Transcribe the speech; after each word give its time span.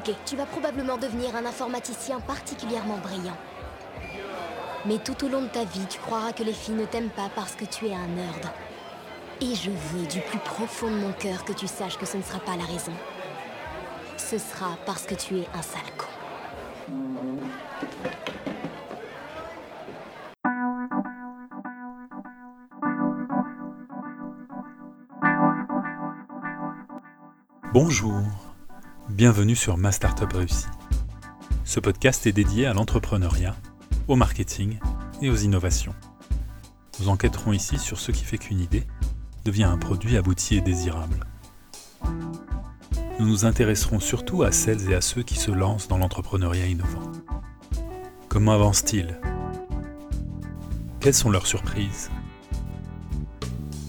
Ok, 0.00 0.14
tu 0.24 0.34
vas 0.34 0.46
probablement 0.46 0.96
devenir 0.96 1.36
un 1.36 1.44
informaticien 1.44 2.20
particulièrement 2.20 2.96
brillant. 3.02 3.36
Mais 4.86 4.96
tout 4.96 5.26
au 5.26 5.28
long 5.28 5.42
de 5.42 5.48
ta 5.48 5.64
vie, 5.64 5.84
tu 5.90 5.98
croiras 5.98 6.32
que 6.32 6.42
les 6.42 6.54
filles 6.54 6.76
ne 6.76 6.86
t'aiment 6.86 7.10
pas 7.10 7.28
parce 7.36 7.54
que 7.54 7.66
tu 7.66 7.86
es 7.86 7.92
un 7.92 8.06
nerd. 8.06 8.46
Et 9.42 9.54
je 9.54 9.70
veux 9.70 10.06
du 10.06 10.20
plus 10.20 10.38
profond 10.38 10.86
de 10.86 10.96
mon 10.96 11.12
cœur 11.12 11.44
que 11.44 11.52
tu 11.52 11.66
saches 11.66 11.98
que 11.98 12.06
ce 12.06 12.16
ne 12.16 12.22
sera 12.22 12.40
pas 12.40 12.56
la 12.56 12.64
raison. 12.64 12.92
Ce 14.16 14.38
sera 14.38 14.78
parce 14.86 15.04
que 15.04 15.14
tu 15.14 15.36
es 15.40 15.48
un 15.52 15.60
sale 15.60 15.82
con. 15.98 16.06
Bonjour, 27.74 28.22
bienvenue 29.10 29.56
sur 29.56 29.76
Ma 29.76 29.92
Startup 29.92 30.32
Réussie. 30.32 30.66
Ce 31.64 31.80
podcast 31.80 32.26
est 32.26 32.32
dédié 32.32 32.66
à 32.66 32.72
l'entrepreneuriat, 32.72 33.56
au 34.08 34.16
marketing 34.16 34.78
et 35.20 35.28
aux 35.30 35.36
innovations. 35.36 35.94
Nous 36.98 37.08
enquêterons 37.08 37.52
ici 37.52 37.78
sur 37.78 37.98
ce 37.98 38.12
qui 38.12 38.24
fait 38.24 38.38
qu'une 38.38 38.60
idée 38.60 38.86
devient 39.44 39.64
un 39.64 39.78
produit 39.78 40.16
abouti 40.16 40.56
et 40.56 40.60
désirable. 40.60 41.26
Nous 43.18 43.26
nous 43.26 43.44
intéresserons 43.44 44.00
surtout 44.00 44.42
à 44.42 44.52
celles 44.52 44.90
et 44.90 44.94
à 44.94 45.00
ceux 45.00 45.22
qui 45.22 45.36
se 45.36 45.50
lancent 45.50 45.88
dans 45.88 45.98
l'entrepreneuriat 45.98 46.66
innovant. 46.66 47.12
Comment 48.28 48.52
avancent-ils? 48.52 49.18
Quelles 51.00 51.14
sont 51.14 51.30
leurs 51.30 51.46
surprises? 51.46 52.10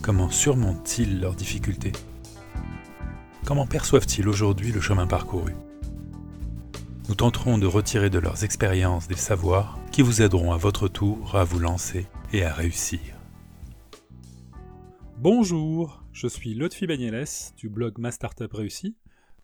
Comment 0.02 0.30
surmontent-ils 0.30 1.22
leurs 1.22 1.36
difficultés? 1.36 1.94
Comment 3.46 3.66
perçoivent-ils 3.66 4.28
aujourd'hui 4.28 4.72
le 4.72 4.82
chemin 4.82 5.08
parcouru 5.08 5.54
Nous 7.10 7.16
tenterons 7.16 7.58
de 7.58 7.66
retirer 7.66 8.12
de 8.12 8.20
leurs 8.20 8.44
expériences 8.44 9.08
des 9.08 9.16
savoirs 9.16 9.80
qui 9.92 10.04
vous 10.04 10.22
aideront 10.22 10.54
à 10.54 10.58
votre 10.58 10.88
tour 10.88 11.36
à 11.36 11.44
vous 11.44 11.58
lancer 11.58 12.06
et 12.34 12.44
à 12.44 12.54
réussir. 12.54 13.00
Bonjour, 15.18 16.04
je 16.14 16.28
suis 16.28 16.54
Lotfi 16.54 16.86
Bagneles 16.86 17.54
du 17.58 17.68
blog 17.68 17.98
Ma 17.98 18.12
Startup 18.12 18.52
Réussie. 18.54 18.96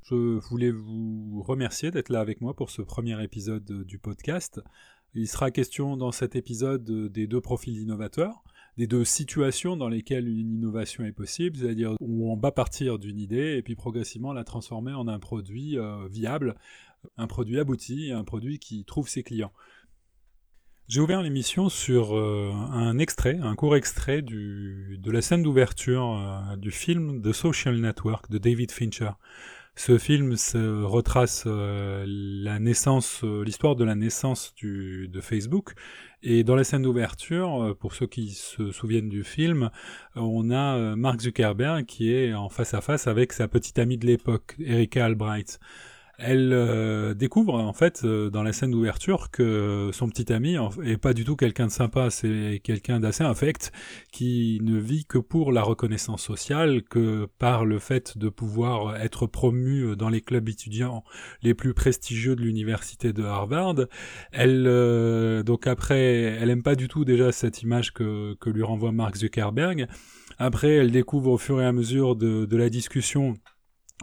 Je 0.04 0.40
voulais 0.48 0.72
vous 0.72 1.44
remercier 1.46 1.90
d'être 1.90 2.10
là 2.10 2.20
avec 2.20 2.40
moi 2.40 2.56
pour 2.56 2.70
ce 2.70 2.84
premier 2.84 3.22
épisode 3.24 3.84
du 3.84 3.98
podcast. 3.98 4.62
Il 5.16 5.28
sera 5.28 5.50
question 5.50 5.98
dans 5.98 6.12
cet 6.12 6.36
épisode 6.36 7.12
des 7.12 7.26
deux 7.26 7.42
profils 7.42 7.74
d'innovateurs 7.74 8.44
des 8.78 8.88
deux 8.88 9.04
situations 9.04 9.76
dans 9.76 9.90
lesquelles 9.90 10.28
une 10.28 10.54
innovation 10.54 11.04
est 11.04 11.12
possible, 11.12 11.58
c'est-à-dire 11.58 11.96
où 12.00 12.32
on 12.32 12.38
va 12.38 12.52
partir 12.52 13.00
d'une 13.00 13.20
idée 13.20 13.56
et 13.58 13.62
puis 13.64 13.76
progressivement 13.76 14.34
la 14.34 14.44
transformer 14.44 14.94
en 14.94 15.08
un 15.08 15.20
produit 15.20 15.78
euh, 15.78 16.08
viable, 16.08 16.56
un 17.18 17.28
produit 17.28 17.60
abouti, 17.60 18.12
un 18.12 18.24
produit 18.24 18.60
qui 18.60 18.86
trouve 18.86 19.08
ses 19.08 19.24
clients. 19.24 19.52
J'ai 20.88 21.02
ouvert 21.02 21.22
l'émission 21.22 21.68
sur 21.68 22.16
euh, 22.16 22.52
un 22.54 22.98
extrait, 22.98 23.38
un 23.42 23.56
court 23.56 23.76
extrait 23.76 24.22
de 24.22 25.12
la 25.12 25.22
scène 25.22 25.44
d'ouverture 25.44 26.14
euh, 26.14 26.56
du 26.56 26.72
film 26.72 27.22
The 27.22 27.34
Social 27.34 27.78
Network 27.78 28.30
de 28.30 28.38
David 28.38 28.72
Fincher. 28.72 29.12
Ce 29.80 30.00
film 30.00 30.38
se 30.38 30.84
retrace 30.84 31.46
la 31.46 32.58
naissance, 32.58 33.22
l'histoire 33.24 33.76
de 33.76 33.84
la 33.84 33.94
naissance 33.94 34.56
du, 34.56 35.08
de 35.08 35.22
Facebook. 35.22 35.76
Et 36.24 36.44
dans 36.44 36.56
la 36.56 36.64
scène 36.64 36.82
d'ouverture, 36.82 37.62
euh, 37.62 37.74
pour 37.76 37.94
ceux 37.94 38.08
qui 38.08 38.32
se 38.32 38.72
souviennent 38.72 39.08
du 39.08 39.24
film, 39.24 39.70
on 40.16 40.50
a 40.50 40.76
euh, 40.76 40.96
Mark 40.96 41.22
Zuckerberg 41.22 41.86
qui 41.86 42.12
est 42.12 42.34
en 42.34 42.50
face 42.50 42.74
à 42.74 42.82
face 42.82 43.06
avec 43.06 43.34
sa 43.34 43.48
petite 43.48 43.78
amie 43.78 44.00
de 44.00 44.08
l'époque, 44.08 44.56
Erika 44.60 45.06
Albright 45.06 45.60
elle 46.18 46.52
euh, 46.54 47.14
découvre 47.14 47.56
en 47.56 47.74
fait 47.74 48.02
euh, 48.04 48.30
dans 48.30 48.44
la 48.44 48.54
scène 48.54 48.72
d'ouverture 48.72 49.30
que 49.32 49.92
son 49.94 50.10
petit 50.10 50.32
ami 50.34 50.58
est 50.84 50.98
pas 50.98 51.14
du 51.14 51.24
tout 51.24 51.36
quelqu'un 51.36 51.68
de 51.68 51.72
sympa, 51.72 52.10
c'est 52.10 52.60
quelqu'un 52.64 53.00
d'assez 53.00 53.24
infect 53.24 53.72
qui 54.12 54.60
ne 54.64 54.78
vit 54.80 55.06
que 55.06 55.18
pour 55.18 55.52
la 55.52 55.62
reconnaissance 55.62 56.24
sociale, 56.24 56.84
que 56.84 57.28
par 57.38 57.66
le 57.66 57.80
fait 57.80 58.18
de 58.18 58.30
pouvoir 58.30 58.96
être 58.98 59.28
promu 59.28 59.96
dans 59.96 60.10
les 60.10 60.22
clubs 60.22 60.48
étudiants 60.50 61.04
les 61.42 61.54
plus 61.54 61.74
prestigieux 61.74 62.36
de 62.36 62.42
l'université 62.42 63.14
de 63.14 63.24
Harvard. 63.24 63.76
Elle 64.32 64.68
euh, 64.68 65.44
donc 65.44 65.68
après, 65.68 66.38
elle 66.40 66.50
aime 66.50 66.64
pas 66.64 66.76
du 66.76 66.88
tout 66.88 67.06
déjà 67.06 67.32
cette 67.32 67.62
image 67.62 67.94
que, 67.94 68.36
que 68.40 68.50
lui 68.50 68.64
renvoie 68.64 68.92
Mark 68.92 69.16
Zuckerberg. 69.16 69.88
Après, 70.38 70.70
elle 70.70 70.92
découvre 70.92 71.32
au 71.32 71.38
fur 71.38 71.62
et 71.62 71.66
à 71.66 71.72
mesure 71.72 72.16
de, 72.16 72.46
de 72.46 72.58
la 72.58 72.70
discussion 72.70 73.36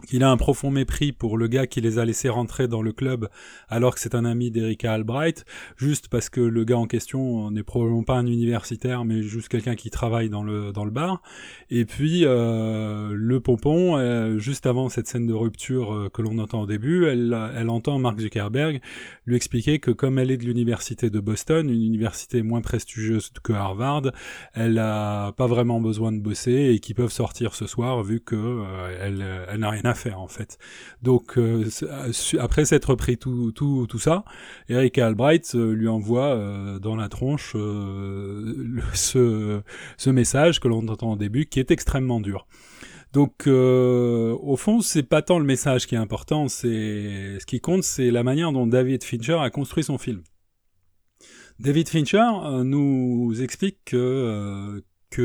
qu'il 0.03 0.23
a 0.23 0.29
un 0.29 0.37
profond 0.37 0.71
mépris 0.71 1.13
pour 1.13 1.37
le 1.37 1.47
gars 1.47 1.67
qui 1.67 1.79
les 1.79 1.99
a 1.99 2.05
laissés 2.05 2.27
rentrer 2.27 2.67
dans 2.67 2.81
le 2.81 2.91
club 2.91 3.29
alors 3.69 3.95
que 3.95 4.01
c'est 4.01 4.13
un 4.13 4.25
ami 4.25 4.51
d'Erika 4.51 4.93
Albright, 4.93 5.45
juste 5.77 6.09
parce 6.09 6.29
que 6.29 6.41
le 6.41 6.63
gars 6.65 6.77
en 6.77 6.85
question 6.85 7.49
n'est 7.49 7.63
probablement 7.63 8.03
pas 8.03 8.15
un 8.15 8.27
universitaire 8.27 9.05
mais 9.05 9.23
juste 9.23 9.47
quelqu'un 9.47 9.75
qui 9.75 9.89
travaille 9.89 10.29
dans 10.29 10.43
le, 10.43 10.73
dans 10.73 10.83
le 10.83 10.91
bar. 10.91 11.21
Et 11.69 11.85
puis 11.85 12.23
euh, 12.25 13.13
le 13.13 13.39
pompon, 13.39 13.97
euh, 13.97 14.37
juste 14.37 14.65
avant 14.65 14.89
cette 14.89 15.07
scène 15.07 15.27
de 15.27 15.33
rupture 15.33 15.93
euh, 15.93 16.09
que 16.09 16.21
l'on 16.21 16.37
entend 16.39 16.61
au 16.63 16.67
début, 16.67 17.05
elle, 17.05 17.35
elle 17.55 17.69
entend 17.69 17.97
Mark 17.97 18.19
Zuckerberg 18.19 18.81
lui 19.25 19.37
expliquer 19.37 19.79
que 19.79 19.91
comme 19.91 20.19
elle 20.19 20.29
est 20.29 20.37
de 20.37 20.45
l'université 20.45 21.09
de 21.09 21.19
Boston, 21.21 21.69
une 21.69 21.81
université 21.81 22.43
moins 22.43 22.61
prestigieuse 22.61 23.31
que 23.43 23.53
Harvard, 23.53 24.11
elle 24.53 24.77
a 24.77 25.31
pas 25.31 25.47
vraiment 25.47 25.79
besoin 25.79 26.11
de 26.11 26.19
bosser 26.19 26.73
et 26.73 26.79
qu'ils 26.79 26.95
peuvent 26.95 27.11
sortir 27.11 27.55
ce 27.55 27.65
soir 27.65 28.03
vu 28.03 28.19
que 28.19 28.63
elle, 29.01 29.25
elle 29.49 29.59
n'a 29.59 29.69
rien 29.69 29.84
à 29.85 29.93
faire 29.93 30.19
en 30.19 30.27
fait. 30.27 30.57
Donc 31.01 31.37
euh, 31.37 31.69
après 32.39 32.65
s'être 32.65 32.89
repris 32.91 33.17
tout, 33.17 33.51
tout, 33.51 33.99
ça, 33.99 34.25
Eric 34.69 34.97
Albright 34.97 35.53
euh, 35.55 35.73
lui 35.73 35.87
envoie 35.87 36.35
euh, 36.35 36.79
dans 36.79 36.95
la 36.95 37.09
tronche 37.09 37.53
ce, 38.93 39.61
message 40.07 40.59
que 40.59 40.67
l'on 40.67 40.87
entend 40.87 41.13
au 41.13 41.15
début 41.15 41.45
qui 41.45 41.59
est 41.59 41.71
extrêmement 41.71 42.19
dur. 42.19 42.47
Donc, 43.13 43.47
au 43.47 44.55
fond, 44.57 44.81
c'est 44.81 45.03
pas 45.03 45.21
tant 45.21 45.39
le 45.39 45.45
message 45.45 45.87
qui 45.87 45.95
est 45.95 45.97
important, 45.97 46.49
c'est 46.49 47.37
ce 47.39 47.45
qui 47.45 47.61
compte, 47.61 47.83
c'est 47.83 48.11
la 48.11 48.23
manière 48.23 48.51
dont 48.51 48.67
David 48.67 49.05
Fincher 49.05 49.37
a 49.39 49.49
construit 49.49 49.85
son 49.85 49.97
film. 49.97 50.21
David 51.59 51.87
Fincher 51.87 52.29
nous 52.65 53.41
explique 53.41 53.77
que 53.85 54.83
que 55.15 55.21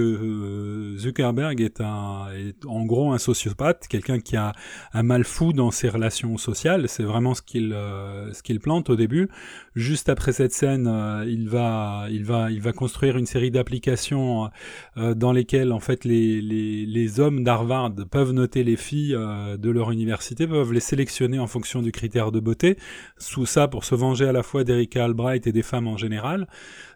euh, 0.90 0.98
Zuckerberg 0.98 1.60
est, 1.60 1.80
un, 1.80 2.28
est 2.32 2.64
en 2.66 2.84
gros 2.84 3.12
un 3.12 3.18
sociopathe, 3.18 3.86
quelqu'un 3.88 4.20
qui 4.20 4.36
a 4.36 4.52
un 4.92 5.02
mal 5.02 5.24
fou 5.24 5.52
dans 5.52 5.70
ses 5.70 5.88
relations 5.88 6.36
sociales. 6.36 6.88
C'est 6.88 7.02
vraiment 7.02 7.34
ce 7.34 7.42
qu'il 7.42 7.72
euh, 7.72 8.32
ce 8.32 8.42
qu'il 8.42 8.60
plante 8.60 8.90
au 8.90 8.96
début. 8.96 9.28
Juste 9.74 10.08
après 10.08 10.32
cette 10.32 10.52
scène, 10.52 10.86
euh, 10.86 11.24
il 11.26 11.48
va 11.48 12.06
il 12.10 12.24
va 12.24 12.50
il 12.50 12.60
va 12.60 12.72
construire 12.72 13.16
une 13.16 13.26
série 13.26 13.50
d'applications 13.50 14.50
dans 14.96 15.32
lesquelles 15.32 15.72
en 15.72 15.80
fait 15.80 16.04
les 16.04 16.40
les, 16.40 16.86
les 16.86 17.20
hommes 17.20 17.44
d'Harvard 17.44 17.92
peuvent 18.10 18.32
noter 18.32 18.64
les 18.64 18.76
filles 18.76 19.12
de 19.12 19.70
leur 19.70 19.90
université, 19.90 20.46
peuvent 20.46 20.72
les 20.72 20.80
sélectionner 20.80 21.38
en 21.38 21.46
fonction 21.46 21.82
du 21.82 21.92
critère 21.92 22.32
de 22.32 22.40
beauté. 22.40 22.76
Sous 23.18 23.46
ça 23.46 23.68
pour 23.68 23.84
se 23.84 23.94
venger 23.94 24.26
à 24.26 24.32
la 24.32 24.42
fois 24.42 24.64
d'Erika 24.64 25.04
Albright 25.04 25.46
et 25.46 25.52
des 25.52 25.62
femmes 25.62 25.86
en 25.86 25.96
général. 25.96 26.46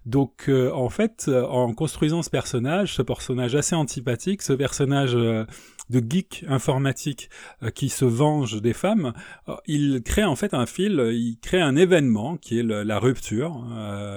Donc 0.06 0.50
en 0.50 0.88
fait, 0.91 1.28
en 1.28 1.72
construisant 1.72 2.22
ce 2.22 2.31
personnage 2.31 2.94
ce 2.94 3.03
personnage 3.03 3.54
assez 3.54 3.75
antipathique, 3.75 4.42
ce 4.42 4.53
personnage 4.53 5.15
euh, 5.15 5.44
de 5.91 6.03
geek 6.06 6.45
informatique 6.49 7.28
euh, 7.62 7.71
qui 7.71 7.89
se 7.89 8.05
venge 8.05 8.61
des 8.61 8.72
femmes, 8.72 9.12
euh, 9.49 9.55
il 9.67 10.03
crée 10.03 10.25
en 10.25 10.37
fait 10.37 10.55
un 10.55 10.67
fil, 10.67 11.11
il 11.12 11.39
crée 11.41 11.61
un 11.61 11.77
événement 11.77 12.37
qui 12.37 12.59
est 12.59 12.62
la 12.62 12.99
rupture 12.99 13.53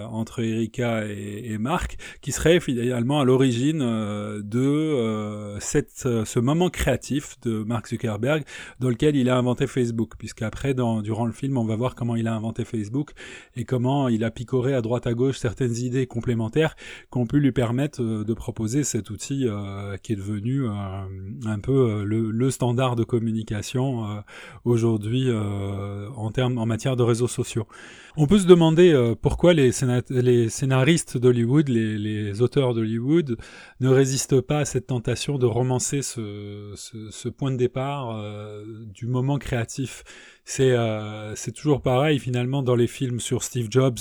entre 0.09 0.43
Erika 0.43 1.05
et, 1.05 1.57
Marc, 1.57 1.97
qui 2.21 2.31
serait 2.31 2.59
finalement 2.59 3.19
à 3.19 3.25
l'origine 3.25 3.79
de 3.79 5.57
cette, 5.59 6.07
ce 6.25 6.39
moment 6.39 6.69
créatif 6.69 7.39
de 7.41 7.63
Mark 7.63 7.87
Zuckerberg 7.87 8.43
dans 8.79 8.89
lequel 8.89 9.15
il 9.15 9.29
a 9.29 9.37
inventé 9.37 9.67
Facebook, 9.67 10.13
puisqu'après, 10.17 10.73
durant 10.73 11.25
le 11.25 11.31
film, 11.31 11.57
on 11.57 11.65
va 11.65 11.75
voir 11.75 11.95
comment 11.95 12.15
il 12.15 12.27
a 12.27 12.33
inventé 12.33 12.65
Facebook 12.65 13.11
et 13.55 13.65
comment 13.65 14.07
il 14.07 14.23
a 14.23 14.31
picoré 14.31 14.73
à 14.73 14.81
droite 14.81 15.07
à 15.07 15.13
gauche 15.13 15.37
certaines 15.37 15.75
idées 15.75 16.07
complémentaires 16.07 16.75
qui 17.11 17.17
ont 17.17 17.25
pu 17.25 17.39
lui 17.39 17.51
permettre 17.51 18.01
de 18.01 18.33
proposer 18.33 18.83
cet 18.83 19.09
outil 19.09 19.47
qui 20.03 20.13
est 20.13 20.17
devenu 20.17 20.67
un 20.67 21.56
peu 21.59 21.89
euh, 21.89 22.03
le, 22.03 22.51
standard 22.51 22.95
de 22.95 23.03
communication 23.03 24.05
euh, 24.05 24.19
aujourd'hui 24.65 25.25
euh, 25.27 26.09
en 26.09 26.65
matière 26.65 26.95
de 26.95 27.03
réseaux 27.03 27.27
sociaux. 27.27 27.67
On 28.15 28.25
peut 28.25 28.39
se 28.39 28.47
demander 28.47 29.13
pourquoi 29.21 29.53
les, 29.53 29.71
scénaristes 29.71 31.17
d'Hollywood, 31.17 31.69
les, 31.69 32.41
auteurs 32.41 32.73
d'Hollywood, 32.73 33.37
ne 33.79 33.89
résistent 33.89 34.41
pas 34.41 34.59
à 34.59 34.65
cette 34.65 34.87
tentation 34.87 35.37
de 35.37 35.45
romancer 35.45 36.01
ce, 36.01 36.73
ce, 36.75 37.29
point 37.29 37.51
de 37.51 37.57
départ 37.57 38.19
du 38.91 39.05
moment 39.05 39.37
créatif? 39.37 40.03
C'est 40.49 40.71
euh, 40.71 41.35
c'est 41.35 41.51
toujours 41.51 41.81
pareil 41.81 42.19
finalement 42.19 42.63
dans 42.63 42.75
les 42.75 42.87
films 42.87 43.19
sur 43.19 43.43
Steve 43.43 43.67
Jobs 43.69 43.99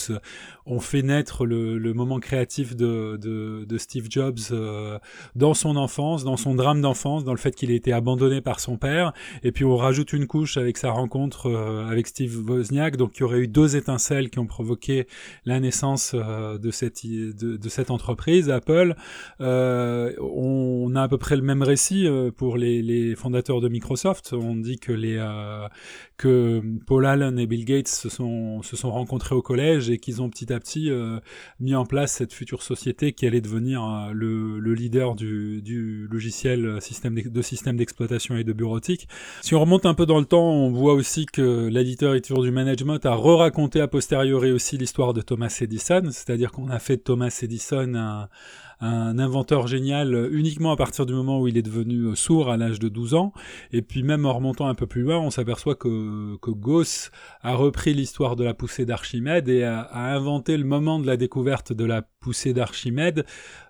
on 0.67 0.81
fait 0.81 1.03
naître 1.03 1.47
le, 1.47 1.79
le 1.79 1.95
moment 1.95 2.19
créatif 2.19 2.75
de, 2.75 3.17
de, 3.17 3.65
de 3.65 3.79
Steve 3.79 4.07
Jobs 4.11 4.39
euh, 4.51 4.99
dans 5.37 5.55
son 5.55 5.77
enfance 5.77 6.25
dans 6.25 6.37
son 6.37 6.55
drame 6.55 6.81
d'enfance 6.81 7.25
dans 7.25 7.33
le 7.33 7.39
fait 7.39 7.55
qu'il 7.55 7.71
ait 7.71 7.77
été 7.77 7.93
abandonné 7.93 8.41
par 8.41 8.59
son 8.59 8.77
père. 8.77 9.13
Et 9.45 9.53
puis 9.53 9.65
on 9.65 9.77
rajoute 9.77 10.13
une 10.13 10.27
couche 10.27 10.57
avec 10.57 10.77
sa 10.77 10.91
rencontre 10.91 11.47
euh, 11.49 11.87
avec 11.87 12.09
Steve 12.09 12.49
Wozniak. 12.49 12.97
Donc 12.97 13.17
il 13.17 13.21
y 13.21 13.23
aurait 13.23 13.39
eu 13.39 13.49
deux 13.49 13.77
étincelles 13.77 14.29
qui 14.29 14.41
ont 14.41 14.47
provoqué 14.47 15.07
la 15.45 15.61
naissance 15.61 16.13
euh, 16.15 16.59
de 16.59 16.71
cette 16.71 17.07
de, 17.07 17.57
de, 17.57 17.69
cette 17.69 17.91
entreprise 17.91 18.51
Apple. 18.51 18.97
On 19.39 20.93
a 20.97 21.03
à 21.03 21.09
peu 21.09 21.19
près 21.19 21.37
le 21.37 21.43
même 21.43 21.63
récit 21.63 22.09
pour 22.37 22.57
les, 22.57 22.83
les 22.83 23.15
fondateurs 23.15 23.61
de 23.61 23.69
Microsoft. 23.69 24.33
On 24.33 24.57
dit 24.57 24.79
que 24.79 24.93
les 24.93 25.17
que 26.17 26.29
Paul 26.87 27.07
Allen 27.07 27.39
et 27.39 27.47
Bill 27.47 27.65
Gates 27.65 27.89
se 27.89 28.09
sont, 28.09 28.61
rencontrés 28.85 29.35
au 29.35 29.43
collège 29.43 29.91
et 29.91 29.99
qu'ils 29.99 30.23
ont 30.23 30.31
petit 30.31 30.53
à 30.53 30.61
petit 30.61 30.91
euh, 30.91 31.19
mis 31.61 31.75
en 31.75 31.85
place 31.85 32.13
cette 32.13 32.33
future 32.33 32.63
société 32.63 33.13
qui 33.13 33.27
allait 33.27 33.41
devenir 33.41 33.83
euh, 33.85 34.13
le, 34.13 34.59
le, 34.59 34.75
leader 34.75 35.15
du, 35.15 36.07
logiciel 36.11 36.81
système 36.81 37.15
de 37.15 37.43
système 37.43 37.77
d'exploitation 37.77 38.37
et 38.37 38.45
de 38.45 38.53
bureautique. 38.53 39.09
Si 39.43 39.55
on 39.55 39.61
remonte 39.61 39.87
un 39.87 39.95
peu 39.95 40.07
dans 40.07 40.19
le 40.19 40.27
temps, 40.27 40.51
on 40.51 40.71
voit 40.71 40.95
aussi 40.95 41.27
que 41.27 41.69
l'éditeur 41.69 42.15
éditeur 42.15 42.43
du 42.43 42.51
management 42.51 43.05
a 43.05 43.15
re-raconté 43.15 43.81
a 43.81 43.89
posteriori 43.89 44.53
aussi 44.53 44.77
l'histoire 44.79 45.15
de 45.15 45.21
Thomas 45.21 45.57
Edison, 45.61 46.03
c'est-à-dire 46.11 46.53
qu'on 46.53 46.69
a 46.69 46.79
fait 46.79 46.97
de 46.97 47.03
Thomas 47.03 47.37
Edison 47.43 47.95
un 47.95 48.29
un 48.81 49.19
inventeur 49.19 49.67
génial 49.67 50.29
uniquement 50.33 50.73
à 50.73 50.77
partir 50.77 51.07
du 51.07 51.15
moment 51.15 51.41
où 51.41 51.49
il 51.49 51.57
est 51.57 51.63
devenu 51.63 52.15
sourd 52.15 52.51
à 52.51 52.57
l'âge 52.57 52.79
de 52.79 52.89
12 52.89 53.15
ans. 53.15 53.33
Et 53.73 53.83
puis 53.83 54.03
même 54.03 54.27
en 54.27 54.35
remontant 54.35 54.69
un 54.69 54.75
peu 54.75 54.87
plus 54.87 55.03
loin, 55.03 55.19
on 55.19 55.31
s'aperçoit 55.31 55.75
que, 55.75 56.37
que 56.37 56.51
Gauss 56.51 57.11
a 57.43 57.55
repris 57.55 57.95
l'histoire 57.95 58.37
de 58.37 58.45
la 58.45 58.55
poussée 58.55 58.85
d'Archimède 58.85 59.49
et 59.49 59.65
a, 59.65 59.89
inventé 59.93 60.57
le 60.57 60.65
moment 60.65 60.99
de 60.99 61.07
la 61.07 61.17
découverte 61.17 61.73
de 61.73 61.85
la 61.85 62.03
poussée 62.03 62.53
d'Archimède 62.53 63.25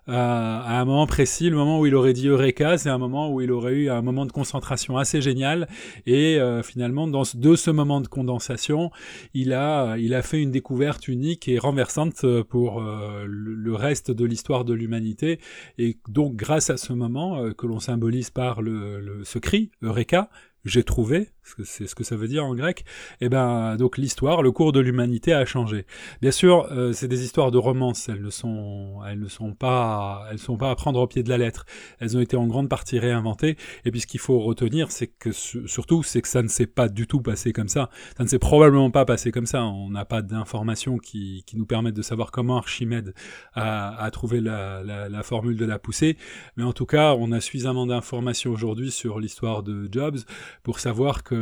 à 0.07 0.79
un 0.79 0.85
moment 0.85 1.05
précis, 1.05 1.49
le 1.49 1.55
moment 1.55 1.79
où 1.79 1.85
il 1.85 1.95
aurait 1.95 2.13
dit 2.13 2.27
Eureka, 2.27 2.77
c'est 2.77 2.89
un 2.89 2.97
moment 2.97 3.31
où 3.31 3.41
il 3.41 3.51
aurait 3.51 3.73
eu 3.73 3.89
un 3.89 4.01
moment 4.01 4.25
de 4.25 4.31
concentration 4.31 4.97
assez 4.97 5.21
génial. 5.21 5.67
Et 6.05 6.39
euh, 6.39 6.63
finalement, 6.63 7.07
dans 7.07 7.23
ce, 7.23 7.37
de 7.37 7.55
ce 7.55 7.71
moment 7.71 8.01
de 8.01 8.07
condensation, 8.07 8.91
il 9.33 9.53
a, 9.53 9.97
il 9.97 10.13
a 10.13 10.21
fait 10.21 10.41
une 10.41 10.51
découverte 10.51 11.07
unique 11.07 11.47
et 11.47 11.59
renversante 11.59 12.25
pour 12.43 12.81
euh, 12.81 13.25
le 13.27 13.75
reste 13.75 14.11
de 14.11 14.25
l'histoire 14.25 14.65
de 14.65 14.73
l'humanité. 14.73 15.39
Et 15.77 15.97
donc, 16.07 16.35
grâce 16.35 16.69
à 16.69 16.77
ce 16.77 16.93
moment 16.93 17.43
euh, 17.43 17.51
que 17.51 17.67
l'on 17.67 17.79
symbolise 17.79 18.29
par 18.29 18.61
le, 18.61 18.99
le, 19.01 19.23
ce 19.23 19.39
cri, 19.39 19.71
Eureka, 19.81 20.29
j'ai 20.65 20.83
trouvé, 20.83 21.29
c'est 21.63 21.87
ce 21.87 21.95
que 21.95 22.03
ça 22.03 22.15
veut 22.15 22.27
dire 22.27 22.45
en 22.45 22.55
grec, 22.55 22.83
et 23.21 23.25
eh 23.25 23.29
ben 23.29 23.75
donc 23.77 23.97
l'histoire, 23.97 24.41
le 24.41 24.51
cours 24.51 24.71
de 24.71 24.79
l'humanité 24.79 25.33
a 25.33 25.45
changé. 25.45 25.85
Bien 26.21 26.31
sûr, 26.31 26.67
euh, 26.71 26.93
c'est 26.93 27.07
des 27.07 27.23
histoires 27.23 27.51
de 27.51 27.57
romance, 27.57 28.09
elles 28.09 28.21
ne 28.21 28.29
sont, 28.29 28.99
elles 29.07 29.19
ne 29.19 29.27
sont 29.27 29.53
pas, 29.53 30.27
elles 30.31 30.39
sont 30.39 30.57
pas 30.57 30.71
à 30.71 30.75
prendre 30.75 30.99
au 30.99 31.07
pied 31.07 31.23
de 31.23 31.29
la 31.29 31.37
lettre. 31.37 31.65
Elles 31.99 32.17
ont 32.17 32.19
été 32.19 32.37
en 32.37 32.47
grande 32.47 32.69
partie 32.69 32.99
réinventées. 32.99 33.57
Et 33.85 33.91
puis 33.91 34.01
ce 34.01 34.07
qu'il 34.07 34.19
faut 34.19 34.39
retenir, 34.39 34.91
c'est 34.91 35.07
que 35.07 35.31
surtout, 35.31 36.03
c'est 36.03 36.21
que 36.21 36.27
ça 36.27 36.41
ne 36.41 36.47
s'est 36.47 36.67
pas 36.67 36.89
du 36.89 37.07
tout 37.07 37.21
passé 37.21 37.53
comme 37.53 37.69
ça. 37.69 37.89
Ça 38.17 38.23
ne 38.23 38.29
s'est 38.29 38.39
probablement 38.39 38.91
pas 38.91 39.05
passé 39.05 39.31
comme 39.31 39.45
ça. 39.45 39.63
On 39.63 39.89
n'a 39.89 40.05
pas 40.05 40.21
d'informations 40.21 40.97
qui, 40.97 41.43
nous 41.53 41.65
permettent 41.65 41.95
de 41.95 42.03
savoir 42.03 42.29
comment 42.29 42.57
Archimède 42.57 43.15
a, 43.53 44.09
trouvé 44.11 44.41
la, 44.41 44.83
la 44.83 45.23
formule 45.23 45.57
de 45.57 45.65
la 45.65 45.79
poussée. 45.79 46.17
Mais 46.55 46.63
en 46.63 46.73
tout 46.73 46.85
cas, 46.85 47.15
on 47.15 47.31
a 47.31 47.39
suffisamment 47.41 47.87
d'informations 47.87 48.51
aujourd'hui 48.51 48.91
sur 48.91 49.19
l'histoire 49.19 49.63
de 49.63 49.89
Jobs 49.91 50.19
pour 50.61 50.79
savoir 50.79 51.23
que 51.23 51.36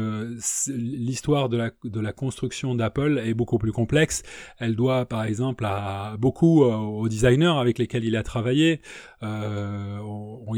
l'histoire 0.67 1.49
de 1.49 1.57
la, 1.57 1.71
de 1.83 1.99
la 1.99 2.13
construction 2.13 2.75
d'Apple 2.75 3.21
est 3.23 3.33
beaucoup 3.33 3.57
plus 3.57 3.71
complexe. 3.71 4.23
Elle 4.57 4.75
doit, 4.75 5.05
par 5.05 5.23
exemple, 5.23 5.65
à 5.65 6.15
beaucoup 6.17 6.63
euh, 6.63 6.75
aux 6.75 7.07
designers 7.07 7.57
avec 7.59 7.77
lesquels 7.77 8.03
il 8.05 8.15
a 8.15 8.23
travaillé. 8.23 8.81
Euh, 9.25 9.99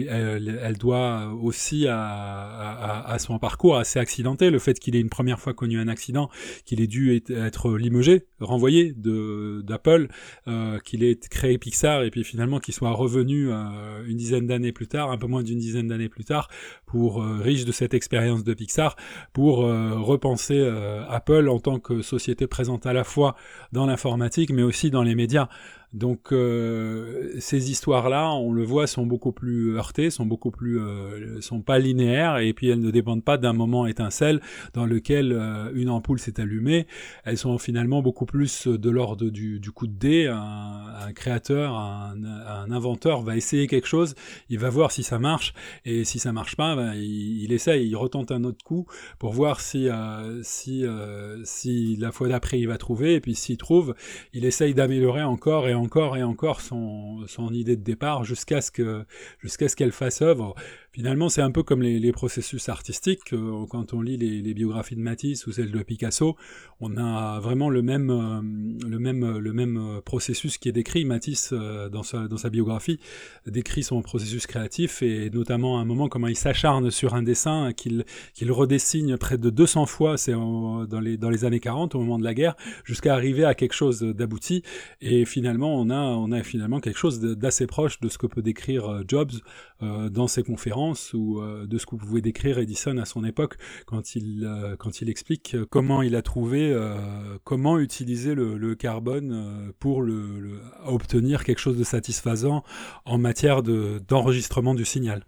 elle, 0.09 0.77
doit 0.77 1.33
aussi 1.41 1.87
à, 1.87 3.15
son 3.19 3.39
parcours 3.39 3.77
assez 3.77 3.99
accidenté, 3.99 4.49
le 4.49 4.59
fait 4.59 4.79
qu'il 4.79 4.95
ait 4.95 4.99
une 4.99 5.09
première 5.09 5.39
fois 5.39 5.53
connu 5.53 5.79
un 5.79 5.87
accident, 5.87 6.29
qu'il 6.65 6.81
ait 6.81 6.87
dû 6.87 7.15
être 7.29 7.77
limogé, 7.77 8.25
renvoyé 8.39 8.93
d'Apple, 8.93 10.07
euh, 10.47 10.79
qu'il 10.79 11.03
ait 11.03 11.15
créé 11.15 11.57
Pixar 11.57 12.03
et 12.03 12.11
puis 12.11 12.23
finalement 12.23 12.59
qu'il 12.59 12.73
soit 12.73 12.91
revenu 12.91 13.49
euh, 13.49 14.05
une 14.05 14.17
dizaine 14.17 14.45
d'années 14.45 14.71
plus 14.71 14.87
tard, 14.87 15.11
un 15.11 15.17
peu 15.17 15.27
moins 15.27 15.43
d'une 15.43 15.59
dizaine 15.59 15.87
d'années 15.87 16.09
plus 16.09 16.25
tard, 16.25 16.49
pour 16.85 17.23
riche 17.23 17.65
de 17.65 17.71
cette 17.71 17.93
expérience 17.93 18.43
de 18.43 18.53
Pixar 18.53 18.95
pour 19.33 19.57
repenser 19.57 20.61
Apple 21.09 21.49
en 21.49 21.59
tant 21.59 21.79
que 21.79 22.01
société 22.01 22.47
présente 22.47 22.85
à 22.85 22.93
la 22.93 23.03
fois 23.03 23.35
dans 23.71 23.85
l'informatique 23.85 24.51
mais 24.51 24.63
aussi 24.63 24.91
dans 24.91 25.03
les 25.03 25.15
médias. 25.15 25.49
Donc 25.93 26.31
euh, 26.31 27.33
ces 27.39 27.71
histoires-là, 27.71 28.31
on 28.31 28.51
le 28.51 28.63
voit, 28.63 28.87
sont 28.87 29.05
beaucoup 29.05 29.31
plus 29.31 29.75
heurtées, 29.75 30.09
sont 30.09 30.25
beaucoup 30.25 30.51
plus, 30.51 30.79
euh, 30.79 31.39
sont 31.41 31.61
pas 31.61 31.79
linéaires, 31.79 32.37
et 32.37 32.53
puis 32.53 32.69
elles 32.69 32.81
ne 32.81 32.91
dépendent 32.91 33.23
pas 33.23 33.37
d'un 33.37 33.53
moment 33.53 33.87
étincelle 33.87 34.41
dans 34.73 34.85
lequel 34.85 35.31
euh, 35.31 35.71
une 35.73 35.89
ampoule 35.89 36.19
s'est 36.19 36.39
allumée. 36.39 36.87
Elles 37.23 37.37
sont 37.37 37.57
finalement 37.57 38.01
beaucoup 38.01 38.25
plus 38.25 38.67
de 38.67 38.89
l'ordre 38.89 39.29
du, 39.29 39.61
coup 39.73 39.87
de 39.87 39.97
dé. 39.97 40.27
Un, 40.27 41.13
créateur, 41.13 41.73
un, 41.73 42.15
un, 42.23 42.71
inventeur 42.71 43.21
va 43.21 43.37
essayer 43.37 43.67
quelque 43.67 43.87
chose, 43.87 44.15
il 44.49 44.59
va 44.59 44.69
voir 44.69 44.91
si 44.91 45.03
ça 45.03 45.19
marche, 45.19 45.53
et 45.85 46.03
si 46.03 46.19
ça 46.19 46.33
marche 46.33 46.55
pas, 46.55 46.75
ben, 46.75 46.93
il, 46.95 47.43
il, 47.43 47.53
essaye, 47.53 47.87
il 47.87 47.95
retente 47.95 48.31
un 48.31 48.43
autre 48.43 48.63
coup 48.63 48.87
pour 49.19 49.31
voir 49.31 49.61
si 49.61 49.89
euh, 49.89 50.41
si 50.43 50.85
euh, 50.85 51.41
si 51.43 51.95
la 51.97 52.11
fois 52.11 52.27
d'après 52.27 52.59
il 52.59 52.67
va 52.67 52.77
trouver, 52.77 53.15
et 53.15 53.21
puis 53.21 53.35
s'il 53.35 53.57
trouve, 53.57 53.95
il 54.33 54.45
essaye 54.45 54.73
d'améliorer 54.73 55.23
encore 55.23 55.67
et 55.67 55.75
encore 55.77 56.17
et 56.17 56.23
encore 56.23 56.61
son, 56.61 57.25
idée 57.51 57.77
de 57.77 57.83
départ 57.83 58.23
jusqu'à 58.23 58.61
ce 58.61 58.71
que 58.71 59.05
jusqu'à 59.39 59.69
ce 59.69 59.75
qu'elle 59.75 59.91
fasse 59.91 60.21
œuvre. 60.21 60.55
Finalement, 60.97 61.29
c'est 61.29 61.43
un 61.43 61.51
peu 61.51 61.61
comme 61.61 61.83
les, 61.83 62.11
processus 62.11 62.69
artistiques. 62.69 63.31
Euh, 63.31 63.67
quand 63.69 63.93
on 63.93 64.01
lit 64.01 64.17
les, 64.17 64.53
biographies 64.55 64.95
de 64.95 65.01
Matisse 65.01 65.45
ou 65.45 65.51
celles 65.51 65.69
de 65.69 65.83
Picasso, 65.83 66.35
on 66.79 66.97
a 66.97 67.39
vraiment 67.39 67.69
le 67.69 67.83
même 67.83 68.09
euh, 68.09 68.41
le 68.89 68.97
même 68.97 69.37
le 69.37 69.53
même 69.53 70.01
processus 70.03 70.57
qui 70.57 70.69
est 70.69 70.71
décrit. 70.71 71.05
Matisse 71.05 71.51
euh, 71.53 71.87
dans 71.89 72.01
sa 72.01 72.27
dans 72.27 72.37
sa 72.37 72.49
biographie 72.49 72.99
décrit 73.45 73.83
son 73.83 74.01
processus 74.01 74.47
créatif 74.47 75.03
et 75.03 75.29
notamment 75.29 75.77
à 75.77 75.81
un 75.81 75.85
moment 75.85 76.09
comment 76.09 76.29
il 76.29 76.35
s'acharne 76.35 76.89
sur 76.89 77.13
un 77.13 77.21
dessin 77.21 77.73
qu'il 77.73 78.03
qu'il 78.33 78.51
redessine 78.51 79.17
près 79.17 79.37
de 79.37 79.51
200 79.51 79.85
fois. 79.85 80.17
C'est 80.17 80.31
dans 80.33 80.99
les 80.99 81.17
dans 81.17 81.29
les 81.29 81.45
années 81.45 81.59
40 81.59 81.93
au 81.93 81.99
moment 81.99 82.17
de 82.17 82.23
la 82.23 82.33
guerre 82.33 82.55
jusqu'à 82.85 83.13
arriver 83.13 83.45
à 83.45 83.53
quelque 83.53 83.75
chose 83.75 84.01
d'abouti 84.01 84.63
et 85.01 85.25
finalement 85.25 85.79
on 85.79 85.91
a, 85.91 85.99
on 85.99 86.31
a 86.31 86.41
finalement 86.41 86.79
quelque 86.79 86.97
chose 86.97 87.19
d'assez 87.19 87.67
proche 87.67 87.99
de 87.99 88.09
ce 88.09 88.17
que 88.17 88.25
peut 88.25 88.41
décrire 88.41 88.89
euh, 88.89 89.03
Jobs 89.07 89.31
euh, 89.76 89.76
dans 89.81 90.27
ses 90.27 90.43
conférences 90.43 91.13
ou 91.13 91.39
euh, 91.39 91.67
de 91.67 91.77
ce 91.77 91.85
que 91.85 91.95
pouvait 91.95 92.21
décrire 92.21 92.57
Edison 92.57 92.97
à 92.97 93.05
son 93.05 93.23
époque 93.23 93.57
quand 93.85 94.15
il, 94.15 94.43
euh, 94.45 94.75
quand 94.75 95.01
il 95.01 95.09
explique 95.09 95.55
comment 95.69 96.01
il 96.01 96.15
a 96.15 96.21
trouvé, 96.21 96.71
euh, 96.71 97.37
comment 97.43 97.77
utiliser 97.77 98.35
le, 98.35 98.57
le 98.57 98.75
carbone 98.75 99.73
pour 99.79 100.01
le, 100.01 100.39
le, 100.39 100.61
obtenir 100.85 101.43
quelque 101.43 101.59
chose 101.59 101.77
de 101.77 101.83
satisfaisant 101.83 102.63
en 103.05 103.17
matière 103.17 103.61
d'enregistrement 103.63 104.73
du 104.73 104.85
signal. 104.85 105.25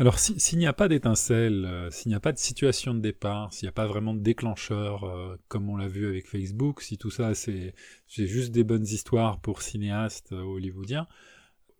Alors 0.00 0.18
s'il 0.18 0.40
si, 0.40 0.56
n'y 0.56 0.66
a 0.66 0.72
pas 0.72 0.88
d'étincelle, 0.88 1.66
euh, 1.66 1.90
s'il 1.90 2.08
n'y 2.08 2.16
a 2.16 2.20
pas 2.20 2.32
de 2.32 2.38
situation 2.38 2.94
de 2.94 3.00
départ, 3.00 3.52
s'il 3.52 3.66
n'y 3.66 3.68
a 3.68 3.72
pas 3.72 3.86
vraiment 3.86 4.14
de 4.14 4.20
déclencheur, 4.20 5.04
euh, 5.04 5.36
comme 5.48 5.68
on 5.68 5.76
l'a 5.76 5.88
vu 5.88 6.06
avec 6.06 6.26
Facebook, 6.26 6.80
si 6.80 6.96
tout 6.96 7.10
ça 7.10 7.34
c'est 7.34 7.74
juste 8.08 8.50
des 8.50 8.64
bonnes 8.64 8.86
histoires 8.86 9.42
pour 9.42 9.60
cinéastes 9.60 10.32
euh, 10.32 10.40
hollywoodiens, 10.40 11.06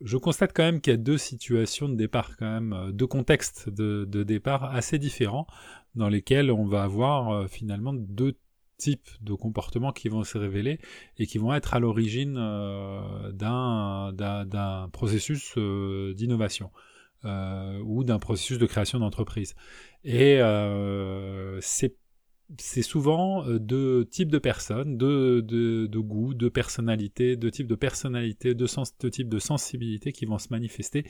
je 0.01 0.17
constate 0.17 0.53
quand 0.55 0.63
même 0.63 0.81
qu'il 0.81 0.93
y 0.93 0.95
a 0.95 0.99
deux 0.99 1.19
situations 1.19 1.89
de 1.89 1.95
départ, 1.95 2.37
quand 2.37 2.51
même, 2.51 2.73
euh, 2.73 2.93
deux 2.93 3.07
contextes 3.07 3.69
de, 3.69 4.05
départ 4.23 4.65
assez 4.75 4.99
différents, 4.99 5.47
dans 5.95 6.09
lesquels 6.09 6.51
on 6.51 6.65
va 6.65 6.83
avoir 6.85 7.31
euh, 7.31 7.47
finalement 7.47 7.93
deux 7.93 8.37
types 8.79 9.11
de 9.21 9.35
comportements 9.35 9.93
qui 9.93 10.09
vont 10.09 10.25
se 10.25 10.39
révéler 10.39 10.79
et 11.19 11.27
qui 11.27 11.37
vont 11.37 11.53
être 11.53 11.75
à 11.75 11.81
l'origine 11.81 12.37
euh, 12.39 13.31
d'un 13.33 14.89
processus 14.91 15.57
d'innovation 15.59 16.71
ou 17.85 18.03
d'un 18.03 18.19
processus 18.19 18.57
de 18.57 18.65
création 18.65 18.99
d'entreprise. 18.99 19.55
Et 20.05 20.41
c'est 21.61 22.00
c'est 22.59 22.83
souvent 22.83 23.45
euh, 23.47 23.59
deux 23.59 24.05
types 24.07 24.31
de 24.31 24.39
personnes, 24.39 24.97
deux, 24.97 25.43
deux, 25.43 25.89
de 25.89 25.99
goûts, 25.99 26.35
de 26.35 26.49
personnalités, 26.49 27.37
deux 27.37 27.51
types 27.51 27.67
de 27.67 27.75
personnalités, 27.75 28.55
deux, 28.55 28.67
deux 29.01 29.11
types 29.11 29.29
de 29.29 29.39
sensibilités 29.39 30.13
qui 30.13 30.27
vont 30.27 30.39
se 30.39 30.49
manifester 30.51 31.05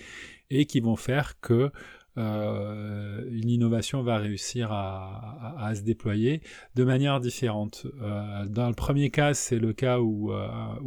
et 0.51 0.67
qui 0.67 0.81
vont 0.81 0.97
faire 0.97 1.41
que 1.41 1.71
euh, 2.19 3.25
une 3.31 3.49
innovation 3.49 4.03
va 4.03 4.19
réussir 4.19 4.73
à, 4.73 5.73
se 5.75 5.83
déployer 5.83 6.43
de 6.75 6.85
manière 6.85 7.21
différente. 7.21 7.87
Euh, 8.03 8.47
dans 8.47 8.69
le 8.69 8.75
premier 8.75 9.11
cas, 9.11 9.33
c'est 9.33 9.59
le 9.59 9.73
cas 9.73 10.01
où 10.01 10.33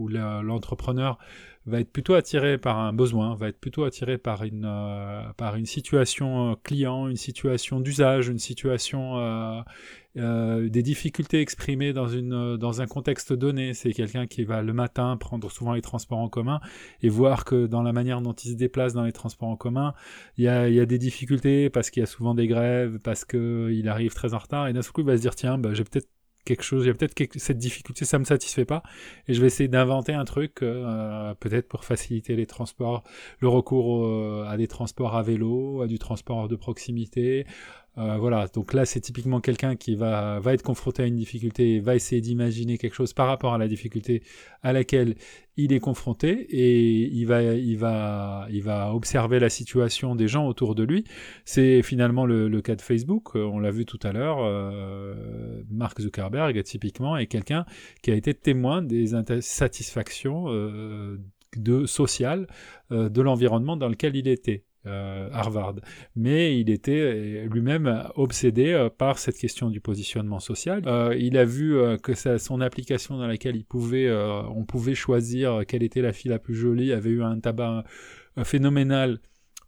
l'entrepreneur 0.10 1.18
va 1.66 1.80
être 1.80 1.92
plutôt 1.92 2.14
attiré 2.14 2.58
par 2.58 2.78
un 2.78 2.94
besoin, 2.94 3.36
va 3.36 3.48
être 3.48 3.60
plutôt 3.60 3.84
attiré 3.84 4.18
par 4.18 4.44
une, 4.44 4.70
par 5.38 5.56
une 5.56 5.66
situation 5.66 6.58
client, 6.64 7.08
une 7.08 7.16
situation 7.16 7.80
d'usage, 7.80 8.28
une 8.28 8.40
situation 8.40 9.64
euh, 10.16 10.70
des 10.70 10.84
difficultés 10.84 11.42
exprimées 11.42 11.92
dans, 11.92 12.08
une, 12.08 12.34
euh, 12.34 12.58
dans 12.58 12.82
un 12.82 12.86
contexte 12.86 13.34
donné. 13.34 13.74
C'est 13.74 13.94
quelqu'un 13.94 14.28
qui 14.28 14.44
va 14.44 14.62
le 14.62 14.72
matin 14.72 15.18
prendre 15.18 15.50
souvent 15.52 15.74
les 15.74 15.82
transports 15.82 16.20
en 16.20 16.30
commun 16.30 16.60
et 17.02 17.10
voir 17.10 17.46
que 17.46 17.66
dans 17.66 17.82
la 17.82 17.94
manière 17.94 18.22
dont 18.22 18.34
il 18.34 18.52
se 18.52 18.56
déplace 18.56 18.94
dans 18.94 19.04
les 19.04 19.12
transports 19.12 19.50
en 19.50 19.56
commun, 19.56 19.96
il 20.38 20.44
y 20.44 20.48
a, 20.50 20.86
des 20.86 21.00
difficultés 21.00 21.72
parce 21.72 21.90
qu'il 21.90 22.02
y 22.02 22.04
a 22.04 22.08
souvent 22.08 22.36
des 22.36 22.46
grèves, 22.48 23.00
parce 23.00 23.26
qu'il 23.26 23.88
arrive 23.90 24.14
très 24.14 24.36
en 24.36 24.38
retard 24.38 24.68
et 24.68 24.74
d'un 24.74 24.82
coup 24.82 25.02
il 25.02 25.08
va 25.08 25.18
se 25.18 25.22
dire 25.22 25.34
tiens, 25.34 25.58
bah, 25.58 25.74
j'ai 25.74 25.84
peut-être 25.84 26.10
quelque 26.46 26.64
chose, 26.64 26.86
il 26.86 26.88
y 26.88 26.92
a 26.92 26.94
peut-être 26.94 27.40
cette 27.40 27.58
difficulté, 27.58 28.06
ça 28.06 28.20
me 28.20 28.26
satisfait 28.26 28.66
pas, 28.66 28.84
et 29.28 29.34
je 29.34 29.42
vais 29.42 29.48
essayer 29.48 29.68
d'inventer 29.68 30.14
un 30.14 30.26
truc, 30.26 30.62
euh, 30.62 31.34
peut-être 31.36 31.68
pour 31.68 31.86
faciliter 31.86 32.36
les 32.36 32.46
transports, 32.46 33.04
le 33.40 33.48
recours 33.48 34.48
à 34.48 34.58
des 34.58 34.68
transports 34.68 35.16
à 35.16 35.24
vélo, 35.24 35.82
à 35.82 35.88
du 35.88 36.00
transport 36.00 36.48
de 36.48 36.56
proximité, 36.56 37.46
euh, 38.00 38.18
voilà, 38.18 38.48
donc 38.48 38.74
là 38.74 38.86
c'est 38.86 39.02
typiquement 39.02 39.40
quelqu'un 39.40 39.76
qui 39.76 39.96
va, 39.96 40.40
va 40.40 40.54
être 40.54 40.64
confronté 40.64 41.04
à 41.04 41.06
une 41.06 41.16
difficulté 41.16 41.80
va 41.80 41.94
essayer 41.94 42.22
d'imaginer 42.22 42.80
quelque 42.80 42.96
chose 42.96 43.14
par 43.14 43.28
rapport 43.28 43.54
à 43.54 43.60
la 43.60 43.68
difficulté 43.68 44.24
à 44.64 44.74
laquelle 44.74 45.14
il 45.58 45.72
est 45.74 45.80
confronté 45.80 46.32
et 46.50 47.04
il 47.04 47.26
va, 47.26 47.44
il 47.44 47.78
va, 47.78 48.48
il 48.50 48.64
va 48.64 48.96
observer 48.96 49.40
la 49.40 49.50
situation 49.50 50.16
des 50.16 50.28
gens 50.28 50.48
autour 50.48 50.74
de 50.74 50.84
lui. 50.84 51.04
C'est 51.46 51.84
finalement 51.84 52.26
le, 52.26 52.62
cas 52.62 52.76
de 52.76 52.82
Facebook, 52.82 53.36
on 53.36 53.60
l'a 53.60 53.70
vu 53.70 53.86
tout 53.86 54.00
à 54.02 54.12
l'heure, 54.12 54.40
euh, 54.42 55.62
Mark 55.70 56.02
Zuckerberg 56.02 56.64
typiquement 56.64 57.16
est 57.16 57.28
quelqu'un 57.28 57.64
qui 58.02 58.10
a 58.10 58.16
été 58.16 58.34
témoin 58.34 58.82
des 58.82 59.14
insatisfactions 59.14 60.46
euh, 60.48 61.20
de 61.58 61.86
sociales 61.86 62.48
de 62.90 63.22
l'environnement 63.22 63.78
dans 63.78 63.90
lequel 63.90 64.16
il 64.16 64.28
était. 64.28 64.64
Euh, 64.86 65.30
Harvard. 65.32 65.76
Mais 66.18 66.60
il 66.60 66.70
était 66.70 66.92
euh, 66.92 67.48
lui-même 67.48 68.04
obsédé 68.16 68.74
euh, 68.74 68.90
par 68.90 69.18
cette 69.18 69.38
question 69.38 69.70
du 69.70 69.80
positionnement 69.80 70.42
social. 70.42 70.82
il 71.18 71.38
a 71.38 71.46
vu 71.46 71.78
que 72.02 72.14
son 72.38 72.60
application 72.60 73.18
dans 73.18 73.28
laquelle 73.28 73.64
on 73.74 74.66
pouvait 74.66 74.96
choisir 74.96 75.62
quelle 75.68 75.84
était 75.84 76.02
la 76.02 76.12
fille 76.12 76.32
la 76.32 76.40
plus 76.40 76.56
jolie 76.56 76.92
avait 76.92 77.12
eu 77.12 77.24
un 77.24 77.40
tabac 77.40 77.86
phénoménal 78.44 79.20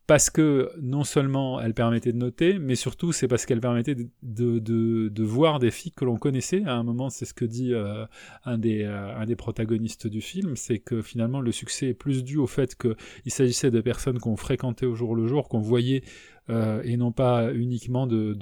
parce 0.08 0.30
que 0.30 0.72
non 0.82 1.04
seulement 1.04 1.60
elle 1.60 1.74
permettait 1.74 2.12
de 2.12 2.18
noter, 2.18 2.60
mais 2.60 2.76
surtout 2.76 3.12
c'est 3.12 3.28
parce 3.28 3.46
qu'elle 3.46 3.60
permettait 3.60 3.96
de, 3.96 4.10
de, 4.22 5.10
de, 5.10 5.24
voir 5.24 5.60
des 5.60 5.72
filles 5.72 5.92
que 5.92 6.06
l'on 6.06 6.18
connaissait. 6.18 6.64
À 6.66 6.76
un 6.76 6.84
moment, 6.84 7.10
c'est 7.10 7.26
ce 7.26 7.34
que 7.34 7.46
dit 7.46 7.74
euh, 7.74 8.06
un, 8.46 8.58
des, 8.58 8.84
euh, 8.84 9.18
un 9.18 9.26
des 9.26 9.36
protagonistes 9.36 10.08
du 10.08 10.22
film, 10.22 10.56
c'est 10.56 10.80
que 10.80 11.02
finalement 11.02 11.42
le 11.42 11.52
succès 11.52 11.88
est 11.88 11.94
plus 11.94 12.24
dû 12.24 12.38
au 12.38 12.48
fait 12.48 12.76
qu'il 12.76 13.32
s'agissait 13.32 13.72
de 13.72 13.82
personnes 13.82 14.20
qu'on 14.20 14.36
fréquentait 14.36 14.86
au 14.86 14.94
jour 14.94 15.16
le 15.16 15.28
jour, 15.28 15.50
qu'on 15.50 15.60
voyait 15.60 16.04
euh, 16.52 16.84
et 16.84 16.96
non 16.96 17.12
pas 17.12 17.52
uniquement 17.54 18.06
de, 18.06 18.38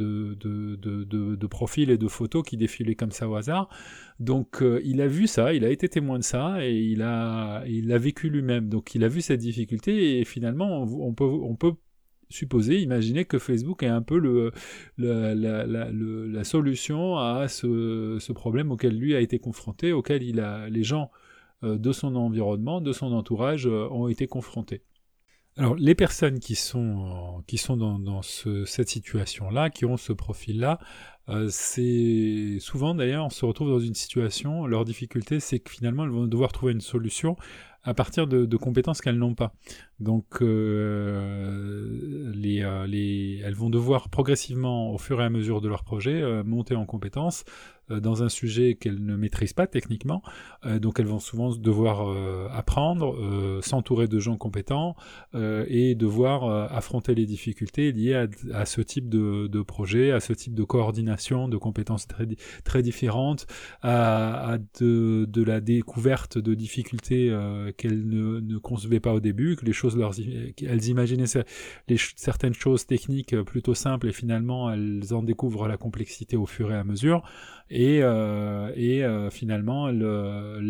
profils 1.47 1.89
et 1.89 1.97
de 1.97 2.07
photos 2.09 2.43
qui 2.43 2.57
défilaient 2.57 2.95
comme 2.95 3.11
ça 3.11 3.29
au 3.29 3.35
hasard. 3.35 3.69
Donc 4.19 4.61
euh, 4.61 4.81
il 4.83 5.01
a 5.01 5.07
vu 5.07 5.25
ça, 5.25 5.53
il 5.53 5.63
a 5.63 5.69
été 5.69 5.87
témoin 5.87 6.19
de 6.19 6.23
ça 6.23 6.57
et 6.65 6.73
il 6.75 6.97
l'a 6.99 7.63
vécu 7.97 8.29
lui-même. 8.29 8.67
Donc 8.67 8.93
il 8.95 9.03
a 9.05 9.07
vu 9.07 9.21
cette 9.21 9.39
difficulté 9.39 10.19
et 10.19 10.25
finalement 10.25 10.83
on, 10.83 11.13
peut, 11.13 11.71
supposer, 12.29 12.81
imaginer 12.81 13.23
que 13.25 13.39
Facebook 13.39 13.83
est 13.83 13.87
un 13.87 14.01
peu 14.01 14.51
la, 14.97 16.43
solution 16.43 17.17
à 17.17 17.47
ce, 17.47 18.31
problème 18.33 18.71
auquel 18.71 18.97
lui 18.97 19.15
a 19.15 19.21
été 19.21 19.39
confronté, 19.39 19.93
auquel 19.93 20.21
les 20.21 20.83
gens 20.83 21.09
euh, 21.63 21.77
de 21.77 21.91
son 21.93 22.15
environnement, 22.17 22.81
de 22.81 22.91
son 22.91 23.13
entourage 23.13 23.65
ont 23.65 24.09
été 24.09 24.27
confrontés. 24.27 24.81
Alors, 25.55 25.75
les 25.75 25.93
personnes 25.93 26.39
qui 26.39 26.55
sont, 26.55 27.43
qui 27.45 27.57
sont 27.59 27.77
dans, 27.77 28.21
ce, 28.23 28.65
cette 28.65 28.89
situation-là, 28.89 29.69
qui 29.69 29.85
ont 29.85 29.97
ce 29.97 30.11
profil-là, 30.11 30.79
euh, 31.29 31.47
c'est 31.49 32.57
souvent 32.59 32.95
d'ailleurs, 32.95 33.25
on 33.25 33.29
se 33.29 33.45
retrouve 33.45 33.69
dans 33.69 33.79
une 33.79 33.93
situation, 33.93 34.65
leur 34.65 34.83
difficulté, 34.83 35.39
c'est 35.39 35.59
que 35.59 35.69
finalement, 35.69 36.05
elles 36.05 36.09
vont 36.09 36.25
devoir 36.25 36.51
trouver 36.51 36.73
une 36.73 36.81
solution 36.81 37.37
à 37.83 37.93
partir 37.93 38.27
de, 38.27 38.45
de 38.45 38.57
compétences 38.57 39.01
qu'elles 39.01 39.17
n'ont 39.17 39.35
pas. 39.35 39.53
Donc, 39.99 40.41
euh, 40.41 42.31
les, 42.33 42.63
euh, 42.63 42.87
les, 42.87 43.32
elles 43.43 43.55
vont 43.55 43.69
devoir 43.69 44.09
progressivement, 44.09 44.93
au 44.93 44.97
fur 44.97 45.21
et 45.21 45.25
à 45.25 45.29
mesure 45.29 45.61
de 45.61 45.67
leur 45.67 45.83
projet, 45.83 46.21
euh, 46.21 46.43
monter 46.43 46.75
en 46.75 46.85
compétences 46.85 47.43
euh, 47.91 47.99
dans 47.99 48.23
un 48.23 48.29
sujet 48.29 48.75
qu'elles 48.75 49.03
ne 49.03 49.17
maîtrisent 49.17 49.53
pas 49.53 49.67
techniquement. 49.67 50.23
Euh, 50.65 50.79
donc 50.79 50.99
elles 50.99 51.07
vont 51.07 51.19
souvent 51.19 51.53
devoir 51.53 51.83
apprendre, 52.55 53.59
s'entourer 53.61 54.07
de 54.07 54.19
gens 54.19 54.37
compétents 54.37 54.95
et 55.33 55.95
devoir 55.95 56.71
affronter 56.71 57.15
les 57.15 57.25
difficultés 57.25 57.91
liées 57.91 58.27
à, 58.53 58.65
ce 58.65 58.81
type 58.81 59.09
de, 59.09 59.61
projet, 59.61 60.11
à 60.11 60.19
ce 60.19 60.33
type 60.33 60.53
de 60.53 60.63
coordination, 60.63 61.47
de 61.47 61.57
compétences 61.57 62.07
très, 62.63 62.81
différentes, 62.81 63.47
à, 63.81 64.57
de, 64.79 65.43
la 65.43 65.59
découverte 65.59 66.37
de 66.37 66.53
difficultés 66.53 67.35
qu'elles 67.77 68.07
ne, 68.07 68.57
concevaient 68.57 68.99
pas 68.99 69.13
au 69.13 69.19
début, 69.19 69.55
que 69.55 69.65
les 69.65 69.73
choses 69.73 69.97
elles 70.61 70.87
imaginaient 70.87 71.25
certaines 72.15 72.53
choses 72.53 72.85
techniques 72.85 73.32
plutôt 73.41 73.73
simples 73.73 74.07
et 74.07 74.11
finalement 74.11 74.71
elles 74.71 75.13
en 75.13 75.23
découvrent 75.23 75.67
la 75.67 75.77
complexité 75.77 76.37
au 76.37 76.45
fur 76.45 76.71
et 76.71 76.77
à 76.77 76.83
mesure 76.83 77.23
et, 77.73 78.03
euh, 78.03 78.69
euh, 78.77 79.29
finalement 79.31 79.87
le, 79.89 80.61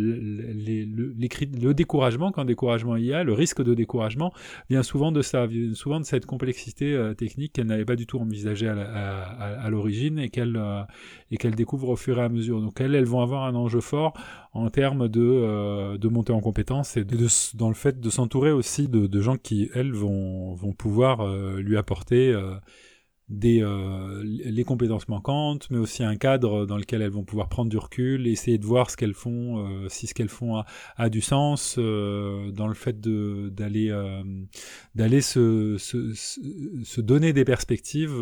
découragement, 1.73 2.31
quand 2.31 2.45
découragement 2.45 2.95
il 2.95 3.03
y 3.05 3.13
a, 3.13 3.25
le 3.25 3.33
risque 3.33 3.61
de 3.61 3.73
découragement 3.73 4.31
vient 4.69 4.83
souvent 4.83 5.11
de 5.11 5.21
ça, 5.21 5.47
souvent 5.73 5.99
de 5.99 6.05
cette 6.05 6.25
complexité 6.25 6.93
euh, 6.93 7.13
technique 7.13 7.51
qu'elle 7.53 7.67
n'avait 7.67 7.83
pas 7.83 7.97
du 7.97 8.07
tout 8.07 8.19
envisagée 8.19 8.69
à, 8.69 9.69
l'origine 9.69 10.17
et 10.17 10.29
qu'elle 10.29 10.57
et 11.31 11.37
découvre 11.51 11.89
au 11.89 11.97
fur 11.97 12.19
et 12.19 12.21
à 12.21 12.29
mesure. 12.29 12.61
Donc 12.61 12.79
elles, 12.79 13.03
vont 13.03 13.21
avoir 13.21 13.43
un 13.43 13.55
enjeu 13.55 13.81
fort 13.81 14.13
en 14.53 14.69
termes 14.69 15.09
de, 15.09 16.07
montée 16.07 16.31
en 16.31 16.39
compétences 16.39 16.95
et 16.95 17.05
dans 17.55 17.67
le 17.67 17.75
fait 17.75 17.99
de 17.99 18.09
s'entourer 18.09 18.51
aussi 18.51 18.87
de, 18.87 19.21
gens 19.21 19.35
qui, 19.35 19.69
elles, 19.73 19.91
vont 19.91 20.55
pouvoir 20.77 21.27
lui 21.57 21.75
apporter 21.75 22.33
des, 23.33 23.63
euh, 23.63 24.21
les 24.23 24.63
compétences 24.63 25.07
manquantes, 25.07 25.67
mais 25.71 25.79
aussi 25.79 26.03
un 26.03 26.15
cadre 26.15 26.65
dans 26.65 26.77
lequel 26.77 27.01
elles 27.01 27.09
vont 27.09 27.23
pouvoir 27.23 27.49
prendre 27.49 27.69
du 27.69 27.77
recul, 27.77 28.27
essayer 28.27 28.59
de 28.59 28.65
voir 28.65 28.91
ce 28.91 28.97
qu'elles 28.97 29.15
font, 29.15 29.57
euh, 29.57 29.89
si 29.89 30.05
ce 30.07 30.13
qu'elles 30.13 30.29
font 30.29 30.63
a, 30.97 31.09
du 31.09 31.21
sens, 31.21 31.75
euh, 31.79 32.51
dans 32.51 32.67
le 32.67 32.75
fait 32.75 32.99
d'aller 33.01 33.89
se, 35.21 35.77
se, 35.77 37.01
donner 37.01 37.33
des 37.33 37.43
perspectives 37.43 38.13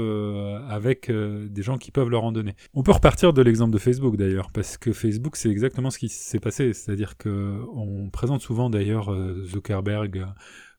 avec 0.69 1.11
des 1.11 1.61
gens 1.61 1.77
qui 1.77 1.91
peuvent 1.91 2.09
leur 2.09 2.23
en 2.23 2.31
donner. 2.31 2.55
On 2.73 2.83
peut 2.83 2.93
repartir 2.93 3.33
de 3.33 3.41
l'exemple 3.41 3.73
de 3.73 3.77
Facebook 3.77 4.15
d'ailleurs, 4.15 4.49
parce 4.51 4.77
que 4.77 4.93
Facebook 4.93 5.35
c'est 5.35 5.49
exactement 5.49 5.89
ce 5.89 5.99
qui 5.99 6.09
s'est 6.09 6.39
passé, 6.39 6.73
c'est-à-dire 6.73 7.17
que 7.17 7.59
on 7.75 8.09
présente 8.09 8.41
souvent 8.41 8.69
d'ailleurs 8.69 9.13
Zuckerberg 9.45 10.25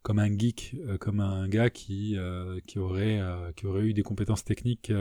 comme 0.02 0.18
un 0.18 0.36
geek, 0.36 0.74
euh, 0.86 0.98
comme 0.98 1.20
un 1.20 1.48
gars 1.48 1.70
qui 1.70 2.16
euh, 2.16 2.58
qui 2.66 2.78
aurait 2.78 3.20
euh, 3.20 3.52
qui 3.54 3.66
aurait 3.66 3.82
eu 3.82 3.94
des 3.94 4.02
compétences 4.02 4.44
techniques 4.44 4.92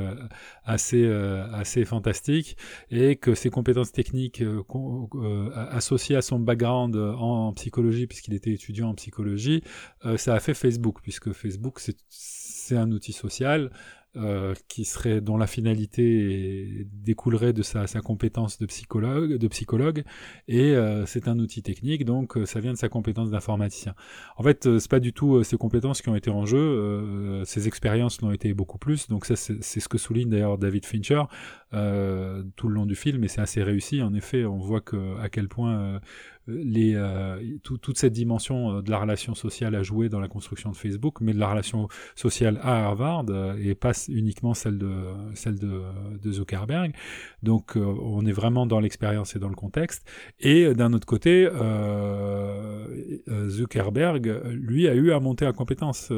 assez 0.64 1.08
assez 1.52 1.86
fantastiques 1.86 2.58
et 2.90 3.16
que 3.16 3.36
ces 3.36 3.50
compétences 3.50 3.92
techniques 3.92 4.44
associées 5.72 6.16
à 6.16 6.22
son 6.22 6.40
background 6.40 6.96
en, 6.96 7.54
psychologie 7.54 8.08
puisqu'il 8.08 8.34
était 8.34 8.52
étudiant 8.52 8.90
en 8.90 8.96
psychologie, 8.96 9.64
ça 10.18 10.36
a 10.36 10.40
fait 10.40 10.54
Facebook 10.54 11.00
puisque 11.02 11.32
Facebook 11.32 11.80
c'est 12.10 12.78
un 12.78 12.92
outil 12.92 13.14
social 13.14 13.72
euh, 14.18 14.54
qui 14.68 14.84
serait 14.84 15.22
dont 15.22 15.38
la 15.38 15.48
finalité 15.48 16.86
découlerait 16.92 17.54
de 17.54 17.62
sa, 17.62 17.86
compétence 18.04 18.58
de 18.58 18.66
psychologue, 18.66 19.38
de 19.38 19.48
psychologue, 19.48 20.04
et 20.50 20.76
euh, 20.76 21.06
c'est 21.06 21.30
un 21.30 21.40
outil 21.40 21.64
technique, 21.64 22.04
donc 22.04 22.36
euh, 22.36 22.46
ça 22.46 22.60
vient 22.60 22.74
de 22.74 22.78
sa 22.78 22.90
compétence 22.90 23.32
d'informaticien. 23.32 23.96
En 24.36 24.44
fait, 24.44 24.80
c'est 24.80 24.92
pas 24.92 25.00
du 25.00 25.14
tout 25.14 25.42
ces 25.46 25.56
compétences 25.56 26.02
qui 26.02 26.10
ont 26.10 26.16
été 26.18 26.30
en 26.30 26.46
jeu, 26.46 27.42
ces 27.46 27.70
expériences 27.70 28.20
l'ont 28.22 28.32
été 28.32 28.54
beaucoup 28.54 28.78
plus. 28.78 29.08
Donc 29.08 29.26
ça, 29.26 29.38
c'est 29.38 29.80
ce 29.80 29.88
que 29.88 29.98
souligne 29.98 30.30
d'ailleurs 30.30 30.58
David 30.58 30.86
Fincher 30.86 31.24
tout 31.72 32.68
le 32.68 32.74
long 32.74 32.86
du 32.86 32.96
film, 32.96 33.24
et 33.24 33.30
c'est 33.30 33.40
assez 33.40 33.64
réussi. 33.64 34.02
En 34.02 34.14
effet, 34.14 34.44
on 34.44 34.58
voit 34.58 34.82
à 35.22 35.30
quel 35.30 35.48
point 35.48 36.02
les, 36.48 36.96
euh, 36.96 37.58
toute 37.64 37.98
cette 37.98 38.14
dimension 38.14 38.78
euh, 38.78 38.82
de 38.82 38.90
la 38.90 39.00
relation 39.00 39.36
sociale 39.36 39.76
à 39.76 39.84
jouer 39.84 40.10
dans 40.10 40.20
la 40.20 40.28
construction 40.28 40.72
de 40.72 40.76
Facebook, 40.76 41.22
mais 41.22 41.34
de 41.34 41.40
la 41.40 41.50
relation 41.50 41.88
sociale 42.16 42.60
à 42.64 42.86
Harvard 42.86 43.26
euh, 43.30 43.56
et 43.62 43.76
pas 43.76 43.94
uniquement 44.10 44.54
celle 44.54 44.78
de, 44.78 44.92
celle 45.36 45.60
de, 45.60 45.82
de 46.22 46.32
Zuckerberg. 46.32 46.94
Donc 47.44 47.76
on 47.76 48.26
est 48.26 48.32
vraiment 48.32 48.66
dans 48.66 48.80
l'expérience 48.80 49.36
et 49.36 49.40
dans 49.40 49.50
le 49.50 49.56
contexte. 49.56 50.08
Et 50.40 50.74
d'un 50.74 50.94
autre 50.94 51.06
côté, 51.06 51.48
Zuckerberg, 53.48 54.42
lui, 54.52 54.88
a 54.88 54.96
eu 54.96 55.12
à 55.12 55.20
monter 55.20 55.46
en 55.46 55.54
compétence 55.54 56.12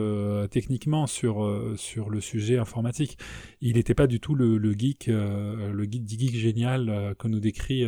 techniquement 0.51 1.07
sur, 1.07 1.73
sur 1.77 2.09
le 2.09 2.21
sujet 2.21 2.57
informatique. 2.57 3.17
Il 3.61 3.75
n'était 3.75 3.95
pas 3.95 4.07
du 4.07 4.19
tout 4.19 4.35
le, 4.35 4.57
le 4.57 4.73
geek, 4.73 5.07
le 5.07 5.83
geek, 5.83 6.07
geek 6.07 6.35
génial 6.35 7.15
que 7.17 7.27
nous 7.27 7.39
décrit 7.39 7.85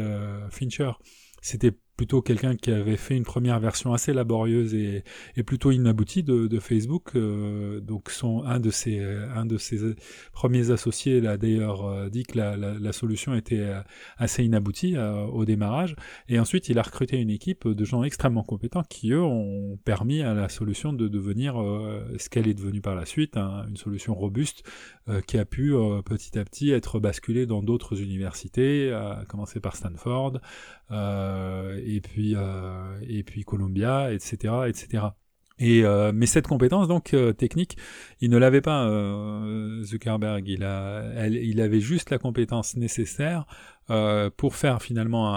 Fincher 0.50 0.92
c'était 1.46 1.74
plutôt 1.96 2.22
quelqu'un 2.22 2.56
qui 2.56 2.72
avait 2.72 2.98
fait 2.98 3.16
une 3.16 3.24
première 3.24 3.60
version 3.60 3.94
assez 3.94 4.14
laborieuse 4.14 4.74
et, 4.74 5.04
plutôt 5.46 5.72
inaboutie 5.72 6.24
de, 6.24 6.60
Facebook. 6.60 7.12
Euh, 7.16 7.80
donc 7.80 8.10
son, 8.10 8.44
un, 8.44 8.60
de 8.60 8.70
ses, 8.70 9.00
un 9.00 9.46
de 9.46 9.58
ses 9.58 9.96
premiers 10.32 10.72
associés 10.72 11.22
l'a 11.22 11.38
d'ailleurs 11.38 11.86
euh, 11.86 12.10
dit 12.10 12.24
que 12.24 12.38
la, 12.38 12.92
solution 12.92 13.36
était 13.36 13.60
euh, 13.60 13.82
assez 14.18 14.44
inaboutie 14.44 14.98
au 14.98 15.46
démarrage. 15.46 15.96
Et 16.28 16.40
ensuite, 16.40 16.70
il 16.70 16.80
a 16.80 16.82
recruté 16.82 17.18
une 17.18 17.30
équipe 17.30 17.68
de 17.68 17.86
gens 17.86 18.04
extrêmement 18.04 18.44
compétents 18.44 18.84
qui, 18.84 19.12
eux, 19.12 19.22
ont 19.22 19.78
permis 19.84 20.22
à 20.22 20.34
la 20.34 20.50
solution 20.50 20.94
de 20.94 21.08
devenir 21.08 21.56
ce 22.18 22.30
qu'elle 22.30 22.48
est 22.48 22.54
devenue 22.54 22.82
par 22.82 22.96
la 22.96 23.06
suite, 23.06 23.38
hein, 23.38 23.66
une 23.68 23.78
solution 23.78 24.16
robuste 24.16 24.64
qui 25.28 25.38
a 25.38 25.46
pu 25.46 25.74
petit 26.06 26.40
à 26.40 26.46
petit 26.46 26.72
être 26.72 27.00
basculée 27.00 27.46
dans 27.46 27.62
d'autres 27.62 28.02
universités, 28.02 28.92
à 28.92 29.24
commencer 29.28 29.60
par 29.60 29.76
Stanford, 29.76 30.40
euh, 30.85 30.85
et 30.92 32.02
puis 32.02 32.36
euh, 32.36 33.00
et 33.08 33.24
puis 33.24 33.44
Columbia, 33.44 34.14
etc., 34.14 34.54
etc. 34.68 35.08
Et 35.58 35.86
euh, 35.86 36.12
mais 36.14 36.26
cette 36.26 36.48
compétence 36.48 36.88
donc 36.88 37.14
euh, 37.14 37.32
technique, 37.32 37.78
il 38.20 38.30
ne 38.30 38.38
l'avait 38.38 38.62
pas 38.62 38.88
euh, 38.88 39.84
Zuckerberg. 39.84 40.48
Il 40.48 40.64
a, 40.64 41.28
il 41.28 41.62
avait 41.62 41.80
juste 41.80 42.10
la 42.10 42.18
compétence 42.18 42.76
nécessaire 42.76 43.46
euh, 43.90 44.30
pour 44.36 44.56
faire 44.56 44.82
finalement 44.82 45.36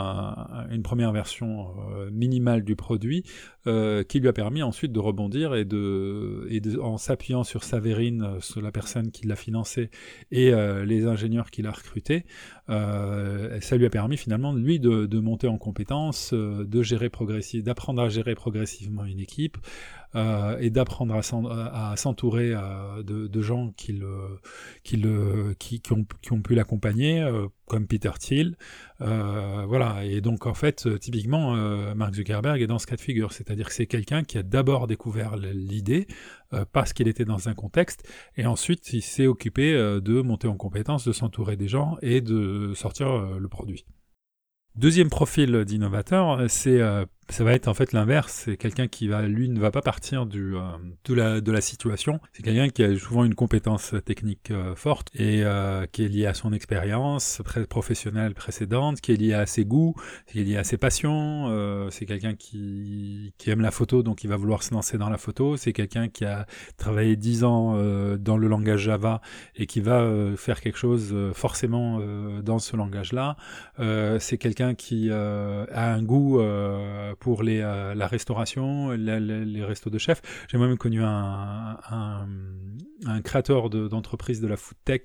une 0.71 0.83
première 0.83 1.13
version 1.13 1.69
minimale 2.11 2.63
du 2.63 2.77
produit, 2.77 3.25
qui 3.65 4.21
lui 4.21 4.29
a 4.29 4.33
permis 4.33 4.63
ensuite 4.63 4.93
de 4.93 4.99
rebondir 4.99 5.55
et 5.55 5.67
de, 5.67 6.47
et 6.49 6.61
de 6.61 6.79
en 6.79 6.97
s'appuyant 6.97 7.45
sur 7.45 7.65
Saverine, 7.65 8.41
sur 8.41 8.63
la 8.63 8.73
personne 8.73 9.11
qui 9.11 9.27
l'a 9.27 9.37
financé 9.37 9.91
et 10.31 10.53
les 10.87 11.07
ingénieurs 11.07 11.51
qu'il 11.51 11.67
a 11.67 11.71
recrutés, 11.71 12.25
ça 12.69 13.77
lui 13.77 13.85
a 13.85 13.91
permis 13.91 14.17
finalement 14.17 14.55
lui 14.55 14.81
de, 14.81 15.05
de 15.07 15.19
monter 15.19 15.49
en 15.49 15.59
compétence, 15.59 16.33
de 16.33 16.83
gérer 16.83 17.11
progressivement, 17.11 17.67
d'apprendre 17.67 18.03
à 18.03 18.09
gérer 18.09 18.35
progressivement 18.35 19.05
une 19.05 19.21
équipe. 19.21 19.59
Euh, 20.15 20.57
et 20.59 20.71
d'apprendre 20.71 21.15
à 21.15 21.95
s'entourer 21.97 22.53
euh, 22.55 23.03
de, 23.03 23.43
gens 23.43 23.73
qui, 23.77 23.93
le, 23.93 24.41
qui, 24.83 24.97
le, 24.97 25.55
qui, 25.59 25.83
qui, 25.83 25.93
ont, 25.93 26.07
qui 26.23 26.33
ont 26.33 26.41
pu 26.41 26.55
l'accompagner, 26.55 27.21
euh, 27.21 27.47
comme 27.69 27.87
Peter 27.87 28.11
Thiel. 28.19 28.57
voilà, 28.99 30.05
et 30.05 30.21
donc 30.21 30.47
en 30.47 30.55
fait, 30.55 30.89
typiquement, 30.99 31.55
Mark 31.95 32.15
Zuckerberg 32.15 32.61
est 32.61 32.67
dans 32.67 32.79
ce 32.79 32.87
cas 32.87 32.97
de 32.97 33.01
figure, 33.01 33.33
c'est-à-dire 33.33 33.69
que 33.69 33.73
c'est 33.73 33.87
quelqu'un 33.87 34.25
qui 34.25 34.39
a 34.39 34.43
d'abord 34.43 34.87
découvert 34.87 35.37
l'idée 35.37 36.07
parce 36.73 36.93
qu'il 36.93 37.07
était 37.07 37.25
dans 37.25 37.49
un 37.49 37.55
contexte, 37.55 38.11
et 38.37 38.47
ensuite 38.47 38.93
il 38.93 39.03
s'est 39.03 39.27
occupé 39.27 39.73
de 39.75 40.21
monter 40.23 40.49
en 40.49 40.57
compétence, 40.57 41.07
de 41.07 41.13
s'entourer 41.13 41.57
des 41.57 41.69
gens 41.69 41.97
et 42.03 42.21
de 42.21 42.73
sortir 42.75 43.39
le 43.39 43.49
produit. 43.49 43.85
Deuxième 44.75 45.11
profil 45.11 45.65
d'innovateur, 45.65 46.49
c'est 46.49 46.81
ça 47.31 47.45
va 47.45 47.53
être 47.53 47.69
en 47.69 47.75
fait 47.75 47.93
l'inverse. 47.93 48.45
C'est 48.45 48.57
quelqu'un 48.57 48.89
qui 48.89 49.07
va, 49.09 49.23
lui, 49.23 49.49
ne 49.49 49.61
va 49.61 49.71
pas 49.71 49.83
partir 49.83 50.27
du, 50.27 50.57
euh, 50.57 50.61
de, 51.05 51.15
la, 51.15 51.41
de 51.41 51.53
la 51.53 51.61
situation. 51.61 52.21
C'est 52.33 52.43
quelqu'un 52.43 52.69
qui 52.69 52.83
a 52.83 52.99
souvent 52.99 53.25
une 53.25 53.35
compétence 53.35 53.95
technique 54.05 54.51
euh, 54.51 54.75
forte 54.75 55.11
et 55.15 55.43
euh, 55.45 55.87
qui 55.87 56.05
est 56.05 56.09
liée 56.09 56.27
à 56.27 56.35
son 56.35 56.53
expérience 56.53 57.43
professionnelle 57.69 58.35
précédente, 58.35 59.01
qui 59.01 59.13
est 59.13 59.17
liée 59.17 59.35
à 59.35 59.47
ses 59.47 59.65
goûts, 59.65 59.95
qui 60.27 60.41
est 60.41 60.45
liée 60.45 60.57
à 60.57 60.65
ses 60.65 60.79
passions. 60.79 61.89
C'est 61.91 62.07
quelqu'un 62.07 62.35
qui, 62.35 63.35
qui 63.39 63.51
aime 63.51 63.61
la 63.61 63.71
photo, 63.71 64.03
donc 64.03 64.25
il 64.25 64.29
va 64.29 64.37
vouloir 64.37 64.63
se 64.63 64.73
lancer 64.73 64.99
dans 64.99 65.11
la 65.11 65.19
photo. 65.19 65.57
C'est 65.57 65.73
quelqu'un 65.73 66.09
qui 66.09 66.25
a 66.25 66.47
travaillé 66.77 67.17
dix 67.17 67.45
ans 67.45 67.77
dans 68.17 68.37
le 68.37 68.49
langage 68.49 68.83
Java 68.83 69.21
et 69.57 69.67
qui 69.67 69.81
va 69.81 70.09
faire 70.37 70.61
quelque 70.61 70.79
chose 70.79 71.15
forcément 71.35 72.01
dans 72.43 72.59
ce 72.59 72.77
langage-là. 72.77 73.37
c'est 74.19 74.39
quelqu'un 74.39 74.75
qui 74.75 75.11
a 75.11 75.67
un 75.93 76.03
goût 76.03 76.41
pour 77.19 77.43
les, 77.43 77.61
euh, 77.61 77.95
la 77.95 78.07
restauration, 78.07 78.91
les 78.91 79.65
restos 79.65 79.91
de 79.91 79.99
chef. 79.99 80.23
J'ai 80.49 80.59
moi-même 80.59 80.79
connu 80.79 81.03
un, 81.03 81.79
un, 81.91 83.21
créateur 83.23 83.71
d'entreprise 83.71 84.41
de, 84.41 84.49
la 84.49 84.57
food 84.57 84.77
tech 84.85 85.03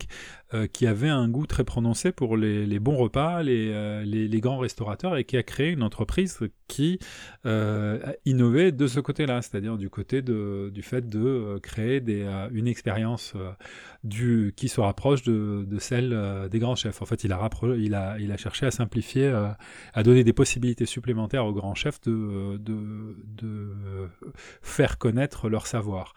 euh, 0.53 0.67
qui 0.67 0.87
avait 0.87 1.09
un 1.09 1.27
goût 1.27 1.45
très 1.45 1.63
prononcé 1.63 2.11
pour 2.11 2.37
les, 2.37 2.65
les 2.65 2.79
bons 2.79 2.95
repas, 2.97 3.43
les, 3.43 3.69
euh, 3.71 4.03
les, 4.03 4.41
grands 4.41 4.57
restaurateurs 4.57 5.15
et 5.15 5.23
qui 5.25 5.37
a 5.37 5.43
créé 5.43 5.69
une 5.69 5.83
entreprise 5.83 6.39
qui 6.67 6.99
a 7.45 8.13
innové 8.25 8.71
de 8.71 8.87
ce 8.87 8.99
côté-là, 8.99 9.41
c'est-à-dire 9.41 9.77
du 9.77 9.89
côté 9.89 10.21
de, 10.21 10.71
du 10.73 10.81
fait 10.81 11.07
de 11.07 11.59
créer 11.61 12.01
des, 12.01 12.25
une 12.51 12.67
expérience 12.67 13.33
qui 14.09 14.67
se 14.67 14.81
rapproche 14.81 15.23
de, 15.23 15.65
de 15.67 15.79
celle 15.79 16.47
des 16.49 16.59
grands 16.59 16.75
chefs. 16.75 17.01
En 17.01 17.05
fait, 17.05 17.23
il 17.23 17.31
a, 17.31 17.49
il 17.77 17.95
a, 17.95 18.17
il 18.19 18.31
a 18.31 18.37
cherché 18.37 18.65
à 18.65 18.71
simplifier, 18.71 19.27
à 19.93 20.03
donner 20.03 20.23
des 20.23 20.33
possibilités 20.33 20.85
supplémentaires 20.85 21.45
aux 21.45 21.53
grands 21.53 21.75
chefs 21.75 22.01
de, 22.03 22.57
de, 22.57 23.15
de 23.37 24.09
faire 24.61 24.97
connaître 24.97 25.49
leur 25.49 25.67
savoir. 25.67 26.13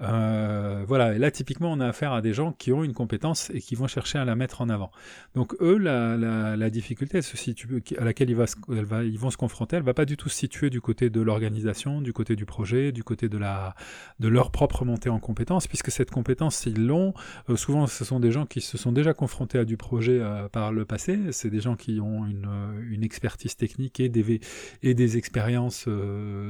Euh, 0.00 0.84
voilà, 0.86 1.14
et 1.14 1.18
là 1.18 1.30
typiquement 1.30 1.72
on 1.72 1.80
a 1.80 1.88
affaire 1.88 2.12
à 2.12 2.22
des 2.22 2.32
gens 2.32 2.52
qui 2.52 2.72
ont 2.72 2.84
une 2.84 2.94
compétence 2.94 3.50
et 3.50 3.60
qui 3.60 3.74
vont 3.74 3.88
chercher 3.88 4.18
à 4.18 4.24
la 4.24 4.36
mettre 4.36 4.60
en 4.60 4.68
avant. 4.68 4.92
Donc 5.34 5.54
eux, 5.60 5.76
la, 5.76 6.16
la, 6.16 6.56
la 6.56 6.70
difficulté 6.70 7.18
à 7.18 8.04
laquelle 8.04 8.30
ils, 8.30 8.36
va, 8.36 8.44
elle 8.70 9.06
ils 9.06 9.18
vont 9.18 9.30
se 9.30 9.36
confronter, 9.36 9.76
elle 9.76 9.82
va 9.82 9.94
pas 9.94 10.04
du 10.04 10.16
tout 10.16 10.28
se 10.28 10.36
situer 10.36 10.70
du 10.70 10.80
côté 10.80 11.10
de 11.10 11.20
l'organisation, 11.20 12.00
du 12.00 12.12
côté 12.12 12.36
du 12.36 12.46
projet, 12.46 12.92
du 12.92 13.02
côté 13.02 13.28
de, 13.28 13.38
la, 13.38 13.74
de 14.20 14.28
leur 14.28 14.50
propre 14.50 14.84
montée 14.84 15.10
en 15.10 15.18
compétence, 15.18 15.66
puisque 15.66 15.90
cette 15.90 16.10
compétence, 16.10 16.64
ils 16.66 16.86
l'ont. 16.86 17.12
Euh, 17.48 17.56
souvent, 17.56 17.86
ce 17.86 18.04
sont 18.04 18.20
des 18.20 18.30
gens 18.30 18.46
qui 18.46 18.60
se 18.60 18.78
sont 18.78 18.92
déjà 18.92 19.14
confrontés 19.14 19.58
à 19.58 19.64
du 19.64 19.76
projet 19.76 20.20
euh, 20.20 20.48
par 20.48 20.72
le 20.72 20.84
passé. 20.84 21.18
C'est 21.32 21.50
des 21.50 21.60
gens 21.60 21.76
qui 21.76 22.00
ont 22.00 22.24
une, 22.26 22.48
une 22.90 23.02
expertise 23.02 23.56
technique 23.56 24.00
et 24.00 24.08
des, 24.08 24.40
et 24.82 24.94
des 24.94 25.16
expériences 25.16 25.88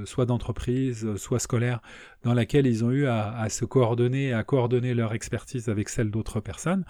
soit 0.04 0.26
d'entreprise, 0.26 1.16
soit 1.16 1.38
scolaires, 1.38 1.80
dans 2.22 2.35
laquelle 2.35 2.66
ils 2.66 2.85
ont 2.85 2.90
eu 2.90 3.07
à 3.07 3.28
à 3.38 3.48
se 3.48 3.64
coordonner, 3.64 4.33
à 4.33 4.42
coordonner 4.44 4.94
leur 4.94 5.14
expertise 5.14 5.68
avec 5.68 5.88
celle 5.88 6.11
d'autres 6.11 6.40
personnes. 6.40 6.85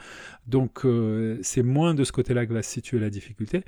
Donc 0.47 0.85
euh, 0.85 1.39
c'est 1.43 1.63
moins 1.63 1.95
de 1.95 2.05
ce 2.05 2.13
côté-là 2.13 2.47
que 2.47 2.53
va 2.53 2.63
se 2.63 2.71
situer 2.71 2.99
la 2.99 3.11
difficulté. 3.11 3.63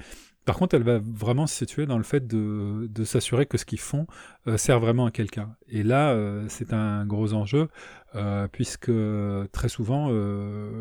Par 0.47 0.57
contre, 0.57 0.75
elle 0.75 0.83
va 0.83 0.99
vraiment 0.99 1.47
se 1.47 1.55
situer 1.55 1.85
dans 1.85 1.99
le 1.99 2.03
fait 2.03 2.27
de, 2.27 3.05
s'assurer 3.05 3.45
que 3.45 3.59
ce 3.59 3.67
qu'ils 3.67 3.79
font 3.79 4.07
euh, 4.49 4.57
sert 4.57 4.81
vraiment 4.81 5.05
à 5.05 5.11
quelqu'un. 5.11 5.55
Et 5.69 5.83
là, 5.83 6.13
euh, 6.13 6.47
c'est 6.49 6.73
un 6.73 7.05
gros 7.05 7.35
enjeu, 7.35 7.69
puisque 8.51 8.91
très 9.53 9.69
souvent, 9.69 10.11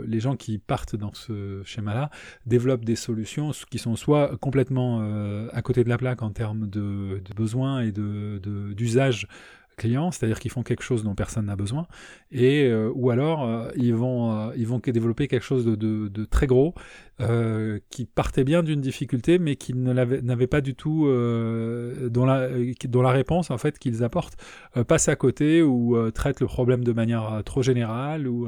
les 0.08 0.20
gens 0.20 0.36
qui 0.36 0.58
partent 0.58 0.96
dans 0.96 1.14
ce 1.14 1.62
schéma-là 1.64 2.10
développent 2.48 2.86
des 2.86 2.96
solutions 2.96 3.52
qui 3.70 3.78
sont 3.78 3.96
soit 3.96 4.36
complètement 4.38 5.02
à 5.52 5.62
côté 5.62 5.84
de 5.84 5.90
la 5.90 6.00
plaque 6.00 6.24
en 6.24 6.32
termes 6.32 6.68
de, 6.68 7.22
besoins 7.36 7.82
et 7.82 7.92
d'usage 7.92 9.28
clients, 9.80 10.12
c'est-à-dire 10.12 10.40
qu'ils 10.40 10.52
font 10.52 10.62
quelque 10.62 10.84
chose 10.84 11.04
dont 11.04 11.16
personne 11.16 11.48
n'a 11.48 11.56
besoin, 11.56 11.88
et 12.32 12.66
euh, 12.66 12.92
ou 12.94 13.10
alors 13.10 13.44
euh, 13.44 13.72
ils 13.76 13.96
vont 13.96 14.32
euh, 14.32 14.52
ils 14.56 14.68
vont 14.68 14.80
développer 14.80 15.28
quelque 15.28 15.46
chose 15.46 15.66
de, 15.66 16.26
très 16.26 16.46
gros 16.46 16.76
qui 17.90 18.06
partait 18.06 18.44
bien 18.44 18.64
d'une 18.64 18.82
difficulté, 18.82 19.40
mais 19.40 19.56
qui 19.56 19.74
n'avait 19.76 20.48
pas 20.48 20.62
du 20.62 20.76
tout 20.76 21.06
dont 21.08 22.26
la 22.26 22.50
dont 22.88 23.02
la 23.02 23.12
réponse 23.12 23.52
en 23.52 23.58
fait 23.58 23.78
qu'ils 23.78 24.04
apportent 24.04 24.38
passe 24.88 25.10
à 25.10 25.16
côté 25.16 25.62
ou 25.62 25.98
traite 26.12 26.40
le 26.40 26.48
problème 26.48 26.84
de 26.84 26.94
manière 26.94 27.42
trop 27.46 27.62
générale 27.62 28.28
ou 28.28 28.48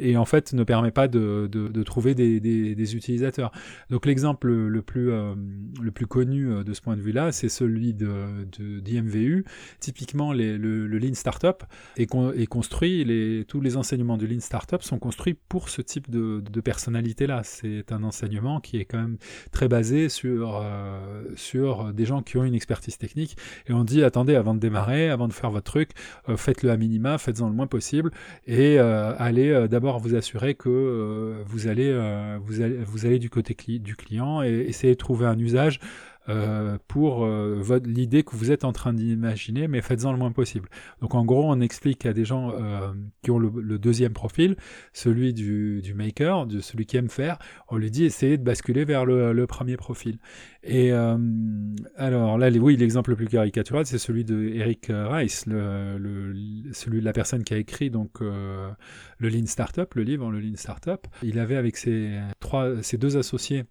et 0.00 0.16
en 0.16 0.24
fait 0.24 0.52
ne 0.52 0.64
permet 0.64 0.90
pas 0.90 1.08
de, 1.08 1.48
de 1.50 1.82
trouver 1.82 2.14
des, 2.14 2.96
utilisateurs. 2.96 3.52
Donc 3.90 4.06
l'exemple 4.06 4.48
le 4.48 4.82
plus 4.82 6.06
connu 6.06 6.64
de 6.64 6.72
ce 6.72 6.80
point 6.80 6.96
de 6.96 7.02
vue-là, 7.02 7.32
c'est 7.32 7.48
celui 7.48 7.94
de 7.94 8.44
d'IMVU 8.80 9.44
typiquement 9.80 10.32
le, 10.32 10.86
Lean 10.86 11.14
Startup 11.14 11.62
est, 11.96 12.06
construit, 12.46 13.44
tous 13.48 13.60
les 13.60 13.76
enseignements 13.76 14.16
du 14.16 14.26
Lean 14.26 14.40
Startup 14.40 14.82
sont 14.82 14.98
construits 14.98 15.34
pour 15.48 15.68
ce 15.68 15.82
type 15.82 16.10
de, 16.10 16.60
personnalité-là. 16.60 17.35
C'est 17.44 17.92
un 17.92 18.02
enseignement 18.02 18.60
qui 18.60 18.78
est 18.78 18.84
quand 18.84 18.98
même 18.98 19.18
très 19.52 19.68
basé 19.68 20.08
sur, 20.08 20.60
euh, 20.62 21.24
sur 21.36 21.92
des 21.92 22.04
gens 22.04 22.22
qui 22.22 22.36
ont 22.38 22.44
une 22.44 22.54
expertise 22.54 22.98
technique 22.98 23.36
et 23.68 23.72
on 23.72 23.84
dit 23.84 24.04
attendez, 24.04 24.34
avant 24.34 24.54
de 24.54 24.60
démarrer, 24.60 25.10
avant 25.10 25.28
de 25.28 25.32
faire 25.32 25.50
votre 25.50 25.70
truc, 25.70 25.90
euh, 26.28 26.36
faites-le 26.36 26.70
à 26.70 26.76
minima, 26.76 27.18
faites-en 27.18 27.48
le 27.48 27.54
moins 27.54 27.66
possible 27.66 28.10
et 28.46 28.78
euh, 28.78 29.14
allez 29.18 29.66
d'abord 29.68 29.98
vous 29.98 30.14
assurer 30.14 30.54
que 30.54 31.42
vous, 31.46 31.68
allez, 31.68 33.18
du 33.18 33.30
côté 33.30 33.56
du 33.78 33.96
client 33.96 34.42
et 34.42 34.66
essayer 34.68 34.94
de 34.94 34.98
trouver 34.98 35.26
un 35.26 35.38
usage 35.38 35.80
euh, 36.28 36.78
pour 36.88 37.24
euh, 37.24 37.80
l'idée 37.84 38.22
que 38.24 38.34
vous 38.34 38.50
êtes 38.50 38.64
en 38.64 38.72
train 38.72 38.92
d'imaginer, 38.92 39.68
mais 39.68 39.80
faites-en 39.80 40.12
le 40.12 40.18
moins 40.18 40.32
possible. 40.32 40.68
Donc 41.00 41.14
en 41.14 41.24
gros, 41.24 41.44
on 41.44 41.60
explique 41.60 42.04
à 42.04 42.12
des 42.12 42.24
gens 42.24 42.50
euh, 42.50 42.92
qui 43.22 43.30
ont 43.30 43.38
le, 43.38 43.78
deuxième 43.78 44.12
profil, 44.12 44.56
celui 44.92 45.34
du, 45.34 45.82
du, 45.82 45.94
maker, 45.94 46.46
de 46.46 46.60
celui 46.60 46.86
qui 46.86 46.96
aime 46.96 47.10
faire, 47.10 47.38
on 47.68 47.76
lui 47.76 47.90
dit 47.90 48.04
essayez 48.04 48.38
de 48.38 48.42
basculer 48.42 48.84
vers 48.84 49.04
le, 49.04 49.32
le 49.32 49.46
premier 49.46 49.76
profil. 49.76 50.18
Et 50.62 50.90
alors 50.90 52.38
là, 52.38 52.50
oui, 52.50 52.76
l'exemple 52.76 53.10
le 53.10 53.16
plus 53.16 53.28
caricatural, 53.28 53.86
c'est 53.86 53.98
celui 53.98 54.24
de 54.24 54.48
Eric 54.48 54.90
Rice, 54.90 55.46
le, 55.46 56.34
celui 56.72 57.00
de 57.00 57.04
la 57.04 57.12
personne 57.12 57.44
qui 57.44 57.54
a 57.54 57.58
écrit 57.58 57.90
donc 57.90 58.20
le 58.20 58.74
Lean 59.20 59.46
Startup, 59.46 59.92
le 59.94 60.02
livre 60.02 60.30
Le 60.30 60.40
Lean 60.40 60.56
Startup. 60.56 61.06
Il 61.22 61.38
avait 61.38 61.56
avec 61.56 61.76
ses 61.76 62.18
trois, 62.40 62.82
ses 62.82 62.98
deux 62.98 63.16
associés 63.16 63.64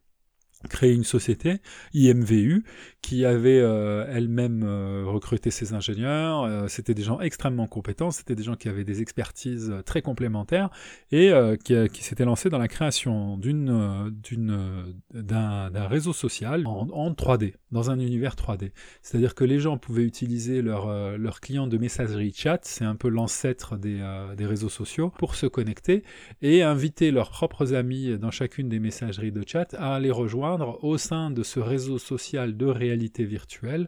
créé 0.67 0.93
une 0.93 1.03
société, 1.03 1.61
IMVU, 1.93 2.63
qui 3.05 3.23
avait 3.23 3.59
euh, 3.59 4.03
elle-même 4.09 4.63
euh, 4.65 5.03
recruté 5.05 5.51
ses 5.51 5.73
ingénieurs. 5.73 6.43
Euh, 6.43 6.67
c'était 6.67 6.95
des 6.95 7.03
gens 7.03 7.19
extrêmement 7.19 7.67
compétents, 7.67 8.09
c'était 8.09 8.33
des 8.33 8.41
gens 8.41 8.55
qui 8.55 8.67
avaient 8.67 8.83
des 8.83 9.03
expertises 9.03 9.71
très 9.85 10.01
complémentaires 10.01 10.71
et 11.11 11.31
qui, 11.63 11.75
qui 11.89 12.03
s'étaient 12.03 12.25
lancés 12.25 12.49
dans 12.49 12.57
la 12.57 12.67
création 12.67 13.37
d'une, 13.37 14.11
d'une, 14.23 14.95
d'un, 15.13 15.87
réseau 15.87 16.13
social 16.13 16.65
en, 16.65 16.87
en, 16.89 17.11
3D, 17.11 17.53
dans 17.71 17.91
un 17.91 17.99
univers 17.99 18.33
3D. 18.33 18.71
C'est-à-dire 19.03 19.35
que 19.35 19.43
les 19.43 19.59
gens 19.59 19.77
pouvaient 19.77 20.03
utiliser 20.03 20.63
leur, 20.63 21.17
leur 21.17 21.41
client 21.41 21.67
de 21.67 21.77
messagerie 21.77 22.33
chat, 22.35 22.59
c'est 22.63 22.85
un 22.85 22.95
peu 22.95 23.09
l'ancêtre 23.09 23.77
des, 23.77 24.01
des 24.35 24.45
réseaux 24.45 24.69
sociaux, 24.69 25.11
pour 25.17 25.35
se 25.35 25.45
connecter 25.45 26.03
et 26.41 26.63
inviter 26.63 27.11
leurs 27.11 27.29
propres 27.29 27.73
amis 27.73 28.17
dans 28.17 28.31
chacune 28.31 28.67
des 28.67 28.79
messageries 28.79 29.31
de 29.31 29.43
chat 29.45 29.75
à 29.75 29.99
les 29.99 30.11
rejoindre 30.11 30.54
au 30.61 30.97
sein 30.97 31.31
de 31.31 31.43
ce 31.43 31.59
réseau 31.59 31.97
social 31.97 32.57
de 32.57 32.65
réalité 32.65 33.23
virtuelle 33.25 33.87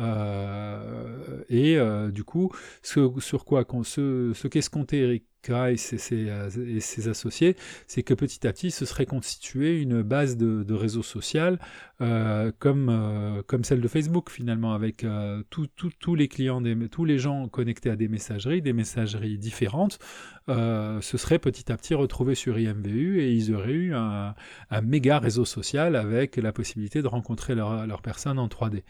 euh, 0.00 1.42
et 1.48 1.78
euh, 1.78 2.10
du 2.10 2.24
coup, 2.24 2.52
ce, 2.82 3.10
sur 3.18 3.44
quoi 3.44 3.64
ce, 3.82 4.32
ce 4.34 4.94
Eric 4.94 5.24
et 5.48 5.76
ses, 5.76 6.28
et 6.58 6.80
ses, 6.80 7.06
associés, 7.06 7.54
c'est 7.86 8.02
que 8.02 8.14
petit 8.14 8.48
à 8.48 8.52
petit 8.52 8.72
se 8.72 8.84
serait 8.84 9.06
constituée 9.06 9.80
une 9.80 10.02
base 10.02 10.36
de, 10.36 10.74
réseau 10.74 11.04
social 11.04 11.60
euh, 12.00 12.50
comme, 12.58 13.44
comme 13.46 13.62
celle 13.62 13.80
de 13.80 13.86
Facebook 13.86 14.28
finalement, 14.28 14.74
avec 14.74 15.06
tous 15.48 16.14
les 16.16 16.26
clients, 16.26 16.60
des, 16.60 16.88
tous 16.88 17.04
les 17.04 17.20
gens 17.20 17.46
connectés 17.46 17.90
à 17.90 17.94
des 17.94 18.08
messageries, 18.08 18.60
des 18.60 18.72
messageries 18.72 19.38
différentes, 19.38 20.00
se 20.48 21.16
seraient 21.16 21.38
petit 21.38 21.70
à 21.70 21.76
petit 21.76 21.94
retrouvés 21.94 22.34
sur 22.34 22.58
IMVU 22.58 23.20
et 23.20 23.32
ils 23.32 23.54
auraient 23.54 23.70
eu 23.70 23.94
un, 23.94 24.34
un 24.70 24.80
méga 24.80 25.20
réseau 25.20 25.44
social 25.44 25.94
avec 25.94 26.38
la 26.38 26.50
possibilité 26.50 27.02
de 27.02 27.06
rencontrer 27.06 27.54
leurs 27.54 27.86
leur 27.86 28.02
personnes 28.02 28.40
en 28.40 28.48
3D. 28.48 28.82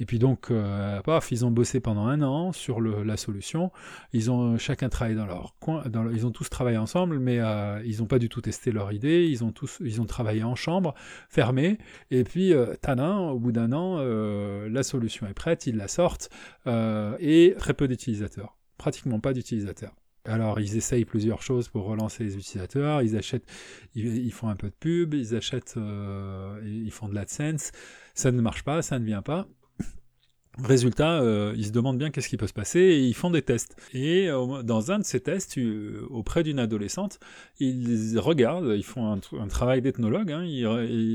Et 0.00 0.06
puis 0.06 0.18
donc, 0.18 0.50
euh, 0.50 1.00
paf, 1.02 1.32
ils 1.32 1.44
ont 1.44 1.50
bossé 1.50 1.80
pendant 1.80 2.06
un 2.06 2.22
an 2.22 2.52
sur 2.52 2.80
le, 2.80 3.02
la 3.02 3.16
solution. 3.16 3.72
Ils 4.12 4.30
ont 4.30 4.56
chacun 4.58 4.88
travaillé 4.88 5.16
dans 5.16 5.26
leur 5.26 5.54
coin, 5.58 5.82
ils 6.12 6.26
ont 6.26 6.30
tous 6.30 6.48
travaillé 6.48 6.78
ensemble, 6.78 7.18
mais 7.18 7.40
euh, 7.40 7.82
ils 7.84 7.98
n'ont 7.98 8.06
pas 8.06 8.18
du 8.18 8.28
tout 8.28 8.40
testé 8.40 8.70
leur 8.70 8.92
idée. 8.92 9.26
Ils 9.28 9.44
ont 9.44 9.52
tous, 9.52 9.78
ils 9.80 10.00
ont 10.00 10.06
travaillé 10.06 10.44
en 10.44 10.54
chambre, 10.54 10.94
fermée. 11.28 11.78
Et 12.10 12.24
puis, 12.24 12.52
euh, 12.52 12.74
tanin, 12.80 13.18
au 13.18 13.38
bout 13.38 13.52
d'un 13.52 13.72
an, 13.72 13.96
euh, 13.98 14.68
la 14.70 14.82
solution 14.82 15.26
est 15.26 15.34
prête, 15.34 15.66
ils 15.66 15.76
la 15.76 15.88
sortent 15.88 16.30
euh, 16.66 17.16
et 17.18 17.54
très 17.58 17.74
peu 17.74 17.88
d'utilisateurs, 17.88 18.56
pratiquement 18.76 19.20
pas 19.20 19.32
d'utilisateurs. 19.32 19.94
Alors, 20.24 20.60
ils 20.60 20.76
essayent 20.76 21.06
plusieurs 21.06 21.40
choses 21.40 21.68
pour 21.68 21.84
relancer 21.84 22.22
les 22.22 22.36
utilisateurs. 22.36 23.00
Ils 23.00 23.16
achètent, 23.16 23.46
ils, 23.94 24.26
ils 24.26 24.32
font 24.32 24.48
un 24.48 24.56
peu 24.56 24.68
de 24.68 24.74
pub, 24.78 25.14
ils 25.14 25.34
achètent, 25.34 25.74
euh, 25.78 26.60
ils 26.64 26.90
font 26.92 27.08
de 27.08 27.14
l'AdSense. 27.14 27.72
Ça 28.14 28.30
ne 28.30 28.40
marche 28.42 28.62
pas, 28.62 28.82
ça 28.82 28.98
ne 28.98 29.04
vient 29.04 29.22
pas. 29.22 29.48
Résultat, 30.62 31.20
euh, 31.20 31.54
ils 31.56 31.66
se 31.66 31.70
demandent 31.70 31.98
bien 31.98 32.10
qu'est-ce 32.10 32.28
qui 32.28 32.36
peut 32.36 32.48
se 32.48 32.52
passer 32.52 32.80
et 32.80 33.00
ils 33.00 33.14
font 33.14 33.30
des 33.30 33.42
tests. 33.42 33.76
Et 33.92 34.28
euh, 34.28 34.62
dans 34.62 34.90
un 34.90 34.98
de 34.98 35.04
ces 35.04 35.20
tests, 35.20 35.52
tu, 35.52 35.94
auprès 36.10 36.42
d'une 36.42 36.58
adolescente, 36.58 37.20
ils 37.60 38.18
regardent, 38.18 38.74
ils 38.76 38.84
font 38.84 39.12
un, 39.12 39.48
travail 39.48 39.82
d'ethnologue, 39.82 40.32
hein, 40.32 40.42
ils, 40.44 40.66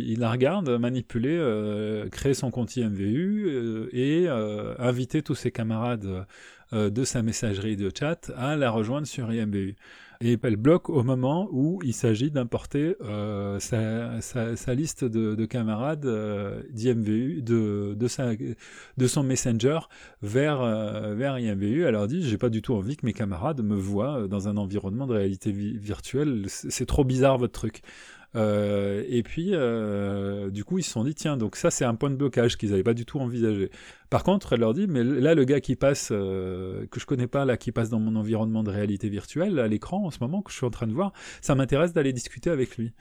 ils, 0.08 0.19
la 0.19 0.32
regardent 0.32 0.77
manipuler, 0.79 1.36
euh, 1.38 2.08
créer 2.08 2.34
son 2.34 2.51
compte 2.51 2.75
IMVU 2.77 3.47
euh, 3.47 3.89
et 3.91 4.27
euh, 4.29 4.75
inviter 4.79 5.21
tous 5.21 5.36
ses 5.36 5.51
camarades 5.51 6.25
euh, 6.73 6.89
de 6.89 7.03
sa 7.03 7.21
messagerie 7.21 7.75
de 7.75 7.91
chat 7.93 8.32
à 8.36 8.56
la 8.56 8.71
rejoindre 8.71 9.06
sur 9.06 9.29
IMVU 9.29 9.75
et 10.23 10.39
elle 10.41 10.55
bloque 10.55 10.89
au 10.89 11.03
moment 11.03 11.49
où 11.51 11.81
il 11.83 11.93
s'agit 11.93 12.31
d'importer 12.31 12.95
euh, 13.01 13.59
sa, 13.59 14.73
liste 14.73 15.03
de, 15.03 15.36
de 15.36 15.45
camarades 15.45 16.05
euh, 16.05 16.62
d'IMVU, 16.71 17.41
de 17.41 18.07
son 19.07 19.23
messenger 19.23 19.79
vers, 20.21 20.62
euh, 20.62 21.13
vers 21.13 21.38
IMVU. 21.38 21.83
Elle 21.83 21.91
leur 21.91 22.07
dit 22.07 22.23
J'ai 22.23 22.38
pas 22.38 22.49
du 22.49 22.62
tout 22.62 22.73
envie 22.73 22.95
que 22.95 23.05
mes 23.05 23.13
camarades 23.13 23.62
me 23.62 23.75
voient 23.75 24.27
dans 24.29 24.47
un 24.47 24.55
environnement 24.55 25.07
de 25.07 25.13
réalité 25.13 25.51
virtuelle, 25.51 26.45
c'est 26.47 26.86
trop 26.86 27.03
bizarre 27.03 27.38
votre 27.38 27.53
truc. 27.53 27.81
Euh, 28.35 29.03
et 29.07 29.23
puis, 29.23 29.51
euh, 29.53 30.49
du 30.49 30.63
coup, 30.63 30.79
ils 30.79 30.83
se 30.83 30.91
sont 30.91 31.03
dit, 31.03 31.13
tiens, 31.13 31.37
donc 31.37 31.55
ça, 31.55 31.71
c'est 31.71 31.85
un 31.85 31.95
point 31.95 32.09
de 32.09 32.15
blocage 32.15 32.57
qu'ils 32.57 32.71
n'avaient 32.71 32.83
pas 32.83 32.93
du 32.93 33.05
tout 33.05 33.19
envisagé. 33.19 33.69
Par 34.09 34.23
contre, 34.23 34.53
elle 34.53 34.61
leur 34.61 34.73
dit, 34.73 34.87
mais 34.87 35.03
là, 35.03 35.35
le 35.35 35.43
gars 35.43 35.61
qui 35.61 35.75
passe, 35.75 36.09
euh, 36.11 36.85
que 36.87 36.99
je 36.99 37.05
connais 37.05 37.27
pas, 37.27 37.45
là, 37.45 37.57
qui 37.57 37.71
passe 37.71 37.89
dans 37.89 37.99
mon 37.99 38.15
environnement 38.15 38.63
de 38.63 38.71
réalité 38.71 39.09
virtuelle, 39.09 39.59
à 39.59 39.67
l'écran, 39.67 40.05
en 40.05 40.11
ce 40.11 40.19
moment, 40.21 40.41
que 40.41 40.51
je 40.51 40.57
suis 40.57 40.65
en 40.65 40.71
train 40.71 40.87
de 40.87 40.93
voir, 40.93 41.13
ça 41.41 41.55
m'intéresse 41.55 41.93
d'aller 41.93 42.13
discuter 42.13 42.49
avec 42.49 42.77
lui. 42.77 42.93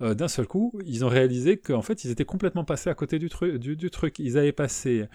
D'un 0.00 0.26
seul 0.26 0.48
coup, 0.48 0.72
ils 0.84 1.04
ont 1.04 1.08
réalisé 1.08 1.58
qu'en 1.58 1.82
fait, 1.82 2.02
ils 2.02 2.10
étaient 2.10 2.24
complètement 2.24 2.64
passés 2.64 2.90
à 2.90 2.94
côté 2.94 3.20
du, 3.20 3.28
tru 3.28 3.60
du, 3.60 3.76
du 3.76 3.88
truc. 3.88 4.18
Ils 4.18 4.36
avaient 4.36 4.50
passé 4.50 5.06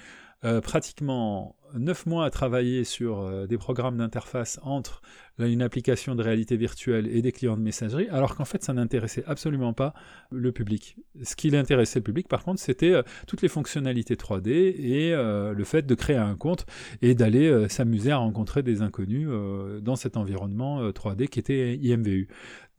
pratiquement 0.63 1.56
9 1.75 2.05
mois 2.05 2.25
à 2.25 2.29
travailler 2.29 2.83
sur 2.83 3.19
euh, 3.19 3.47
des 3.47 3.57
programmes 3.57 3.97
d'interface 3.97 4.59
entre 4.63 5.01
une 5.39 5.61
application 5.61 6.15
de 6.15 6.23
réalité 6.23 6.57
virtuelle 6.57 7.07
et 7.07 7.21
des 7.21 7.31
clients 7.31 7.57
de 7.57 7.61
messagerie, 7.61 8.07
alors 8.09 8.35
qu'en 8.35 8.45
fait 8.45 8.63
ça 8.63 8.73
n'intéressait 8.73 9.23
absolument 9.27 9.73
pas 9.73 9.93
le 10.31 10.51
public. 10.51 10.97
Ce 11.23 11.35
qui 11.35 11.55
intéressait 11.55 11.99
le 11.99 12.03
public 12.03 12.27
par 12.27 12.43
contre 12.43 12.59
c'était 12.59 12.91
euh, 12.91 13.03
toutes 13.27 13.41
les 13.41 13.47
fonctionnalités 13.47 14.15
3D 14.15 14.49
et 14.49 15.13
euh, 15.13 15.53
le 15.53 15.63
fait 15.63 15.85
de 15.85 15.95
créer 15.95 16.17
un 16.17 16.35
compte 16.35 16.65
et 17.01 17.13
d'aller 17.13 17.69
s'amuser 17.69 18.11
à 18.11 18.17
rencontrer 18.17 18.63
des 18.63 18.81
inconnus 18.81 19.29
dans 19.81 19.95
cet 19.95 20.17
environnement 20.17 20.89
3D 20.89 21.27
qui 21.27 21.39
était 21.39 21.77
IMVU. 21.77 22.27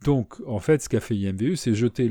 Donc, 0.04 0.36
en 0.46 0.60
fait, 0.60 0.80
ce 0.80 0.88
qu'a 0.88 1.00
fait 1.00 1.16
IMVU, 1.16 1.56
c'est 1.56 1.74
jeter 1.74 2.08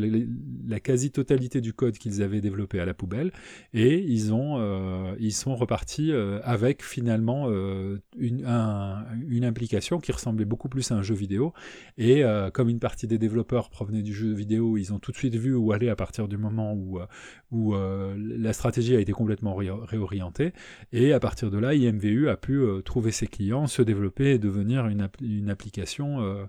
la 0.67 0.79
quasi-totalité 0.81 1.61
du 1.61 1.71
code 1.71 1.97
qu'ils 1.97 2.21
avaient 2.21 2.41
développé 2.41 2.81
à 2.81 2.85
la 2.85 2.93
poubelle, 2.93 3.31
et 3.73 3.99
ils 3.99 4.33
ont, 4.33 4.57
euh, 4.59 5.15
ils 5.19 5.31
sont 5.31 5.55
repartis 5.55 6.11
euh, 6.11 6.41
avec 6.43 6.83
finalement 6.83 7.45
euh, 7.47 8.01
une, 8.17 8.43
un, 8.45 9.05
une 9.29 9.45
implication 9.45 9.99
qui 9.99 10.11
ressemblait 10.11 10.43
beaucoup 10.43 10.67
plus 10.67 10.91
à 10.91 10.95
un 10.95 11.01
jeu 11.01 11.15
vidéo. 11.15 11.53
Et 11.97 12.23
comme 12.53 12.69
une 12.69 12.79
partie 12.79 13.07
des 13.07 13.17
développeurs 13.17 13.69
provenaient 13.69 14.01
du 14.01 14.13
jeu 14.13 14.33
vidéo, 14.33 14.77
ils 14.77 14.93
ont 14.93 14.99
tout 14.99 15.11
de 15.11 15.17
suite 15.17 15.35
vu 15.35 15.55
où 15.55 15.71
aller 15.71 15.89
à 15.89 15.95
partir 15.95 16.27
du 16.27 16.37
moment 16.37 16.73
où, 16.73 16.99
où 17.51 17.73
la 17.73 18.53
stratégie 18.53 18.95
a 18.95 18.99
été 18.99 19.13
complètement 19.13 19.55
ré 19.55 19.69
réorientée. 19.69 20.53
Et 20.91 21.13
à 21.13 21.19
partir 21.19 21.49
de 21.49 21.57
là, 21.57 21.73
IMVU 21.73 22.29
a 22.29 22.37
pu 22.37 22.61
trouver 22.85 23.11
ses 23.11 23.27
clients, 23.27 23.67
se 23.67 23.81
développer 23.81 24.31
et 24.31 24.39
devenir 24.39 24.87
une, 24.87 25.09
une 25.21 25.49
application 25.49 26.47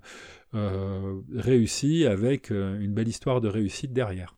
réussi 0.53 2.07
avec 2.07 2.51
euh, 2.51 2.79
une 2.81 2.93
belle 2.93 3.09
histoire 3.09 3.41
de 3.41 3.49
réussite 3.49 3.93
derrière. 3.93 4.37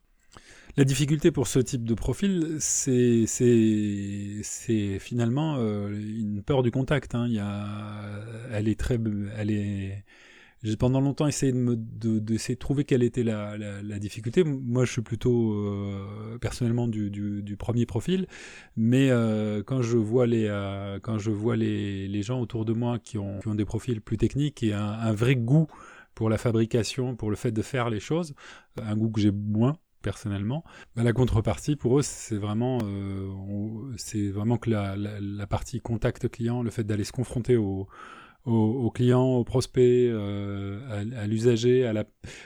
La 0.77 0.85
difficulté 0.85 1.31
pour 1.31 1.47
ce 1.47 1.59
type 1.59 1.83
de 1.83 1.93
profil, 1.93 2.57
c'est 2.59 3.25
finalement 4.99 5.57
euh, 5.57 5.89
une 5.89 6.41
peur 6.43 6.63
du 6.63 6.71
contact. 6.71 7.13
Hein. 7.13 7.25
Il 7.27 7.33
y 7.33 7.39
a, 7.39 8.23
elle 8.51 8.69
est 8.69 8.79
très, 8.79 8.97
elle 9.37 9.51
est. 9.51 10.05
J'ai 10.63 10.77
pendant 10.77 11.01
longtemps 11.01 11.25
essayé 11.25 11.51
de, 11.51 12.53
trouver 12.55 12.83
quelle 12.83 13.01
était 13.01 13.23
la, 13.23 13.99
difficulté. 13.99 14.43
Moi, 14.43 14.85
je 14.85 14.91
suis 14.91 15.01
plutôt 15.01 15.53
euh, 15.53 16.37
personnellement 16.39 16.87
du, 16.87 17.55
premier 17.57 17.87
profil, 17.87 18.27
mais 18.77 19.09
euh, 19.09 19.63
quand 19.63 19.81
je 19.81 19.97
vois 19.97 20.27
les 20.27 20.45
euh, 20.47 20.99
quand 21.01 21.17
je 21.17 21.31
vois 21.31 21.55
les, 21.57 22.21
gens 22.21 22.39
autour 22.39 22.63
de 22.63 22.73
moi 22.73 22.99
qui 22.99 23.17
ont, 23.17 23.39
des 23.55 23.65
profils 23.65 24.01
plus 24.01 24.17
techniques 24.17 24.61
et 24.61 24.73
un 24.73 25.13
vrai 25.13 25.35
goût 25.35 25.67
pour 26.15 26.29
la 26.29 26.37
fabrication, 26.37 27.15
pour 27.15 27.29
le 27.29 27.35
fait 27.35 27.51
de 27.51 27.61
faire 27.61 27.89
les 27.89 27.99
choses, 27.99 28.33
un 28.81 28.95
goût 28.95 29.09
que 29.09 29.21
j'ai 29.21 29.31
moins 29.31 29.77
personnellement. 30.01 30.63
Bah, 30.95 31.03
la 31.03 31.13
contrepartie 31.13 31.75
pour 31.75 31.99
eux, 31.99 32.01
c'est 32.01 32.37
vraiment, 32.37 32.79
euh, 32.83 33.93
c'est 33.97 34.29
vraiment 34.29 34.57
que 34.57 34.69
la, 34.69 35.47
partie 35.47 35.79
contact 35.79 36.27
client, 36.29 36.63
le 36.63 36.71
fait 36.71 36.83
d'aller 36.83 37.03
se 37.03 37.11
confronter 37.11 37.55
au, 37.55 37.87
aux, 38.45 38.89
clients, 38.89 39.35
aux 39.35 39.43
prospects, 39.43 39.83
euh, 39.83 40.79
à, 41.15 41.27
l'usager, 41.27 41.85
à 41.85 41.93
la, 41.93 42.05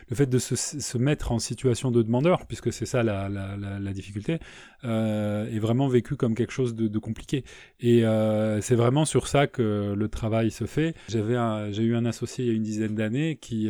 le 0.10 0.16
fait 0.16 0.26
de 0.26 0.38
se, 0.40 0.98
mettre 0.98 1.32
en 1.32 1.40
situation 1.40 1.90
de 1.90 2.02
demandeur, 2.02 2.46
puisque 2.48 2.74
c'est 2.74 2.86
ça 2.86 3.02
la, 3.02 3.30
la, 3.30 3.94
difficulté, 3.94 4.40
euh, 4.84 5.50
est 5.50 5.60
vraiment 5.60 5.88
vécu 5.88 6.16
comme 6.16 6.36
quelque 6.36 6.52
chose 6.52 6.76
de, 6.76 7.00
compliqué. 7.00 7.46
Et 7.80 8.06
euh, 8.06 8.60
c'est 8.62 8.76
vraiment 8.76 9.06
sur 9.06 9.28
ça 9.28 9.48
que 9.48 9.94
le 9.96 10.10
travail 10.10 10.52
se 10.52 10.66
fait. 10.66 10.96
J'avais 11.08 11.36
j'ai 11.72 11.84
eu 11.84 11.96
un 11.96 12.06
associé 12.06 12.46
il 12.46 12.48
y 12.50 12.52
a 12.52 12.56
une 12.56 12.64
dizaine 12.64 12.96
d'années 12.96 13.38
qui, 13.38 13.70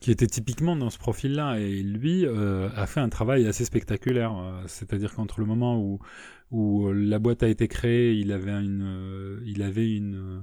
qui 0.00 0.10
était 0.10 0.26
typiquement 0.26 0.76
dans 0.76 0.90
ce 0.90 0.98
profil-là, 0.98 1.58
et 1.58 1.82
lui 1.82 2.26
a 2.26 2.86
fait 2.86 3.00
un 3.00 3.10
travail 3.10 3.46
assez 3.46 3.64
spectaculaire. 3.64 4.34
C'est-à-dire 4.66 5.14
qu'entre 5.14 5.40
le 5.40 5.46
moment 5.46 5.78
où 5.78 6.00
où 6.52 6.86
euh, 6.86 6.92
la 6.92 7.18
boîte 7.18 7.42
a 7.42 7.48
été 7.48 7.66
créée, 7.66 8.14
il 8.14 8.30
avait 8.30 8.52
une, 8.52 8.82
euh, 8.84 9.40
il 9.46 9.62
avait 9.62 9.90
une, 9.96 10.14
euh, 10.16 10.40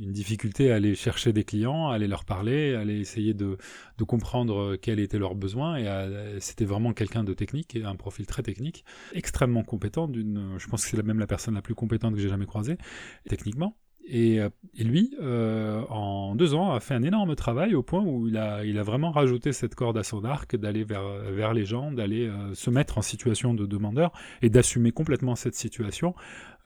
une 0.00 0.10
difficulté 0.10 0.72
à 0.72 0.76
aller 0.76 0.94
chercher 0.94 1.32
des 1.32 1.44
clients, 1.44 1.90
à 1.90 1.94
aller 1.94 2.08
leur 2.08 2.24
parler, 2.24 2.74
à 2.74 2.80
aller 2.80 2.98
essayer 2.98 3.34
de, 3.34 3.58
de 3.98 4.04
comprendre 4.04 4.76
quels 4.76 4.98
étaient 4.98 5.18
leurs 5.18 5.34
besoins. 5.36 5.76
Et 5.76 6.40
c'était 6.40 6.64
vraiment 6.64 6.92
quelqu'un 6.92 7.22
de 7.22 7.34
technique, 7.34 7.78
un 7.84 7.94
profil 7.94 8.26
très 8.26 8.42
technique, 8.42 8.84
extrêmement 9.12 9.62
compétent. 9.62 10.08
D'une, 10.08 10.56
je 10.58 10.66
pense 10.66 10.84
que 10.84 10.96
c'est 10.96 11.02
même 11.04 11.20
la 11.20 11.28
personne 11.28 11.54
la 11.54 11.62
plus 11.62 11.74
compétente 11.74 12.14
que 12.14 12.20
j'ai 12.20 12.30
jamais 12.30 12.46
croisée 12.46 12.78
techniquement. 13.28 13.76
Et, 14.08 14.40
lui, 14.78 15.14
en 15.20 16.34
deux 16.34 16.54
ans, 16.54 16.72
a 16.72 16.80
fait 16.80 16.94
un 16.94 17.02
énorme 17.02 17.34
travail 17.34 17.74
au 17.74 17.82
point 17.82 18.02
où 18.02 18.28
il 18.28 18.36
a, 18.36 18.82
vraiment 18.82 19.10
rajouté 19.10 19.52
cette 19.52 19.74
corde 19.74 19.96
à 19.96 20.02
son 20.02 20.24
arc, 20.24 20.56
d'aller 20.56 20.84
vers, 20.84 21.54
les 21.54 21.64
gens, 21.64 21.92
d'aller 21.92 22.30
se 22.54 22.70
mettre 22.70 22.98
en 22.98 23.02
situation 23.02 23.54
de 23.54 23.64
demandeur 23.66 24.12
et 24.42 24.50
d'assumer 24.50 24.92
complètement 24.92 25.36
cette 25.36 25.54
situation 25.54 26.14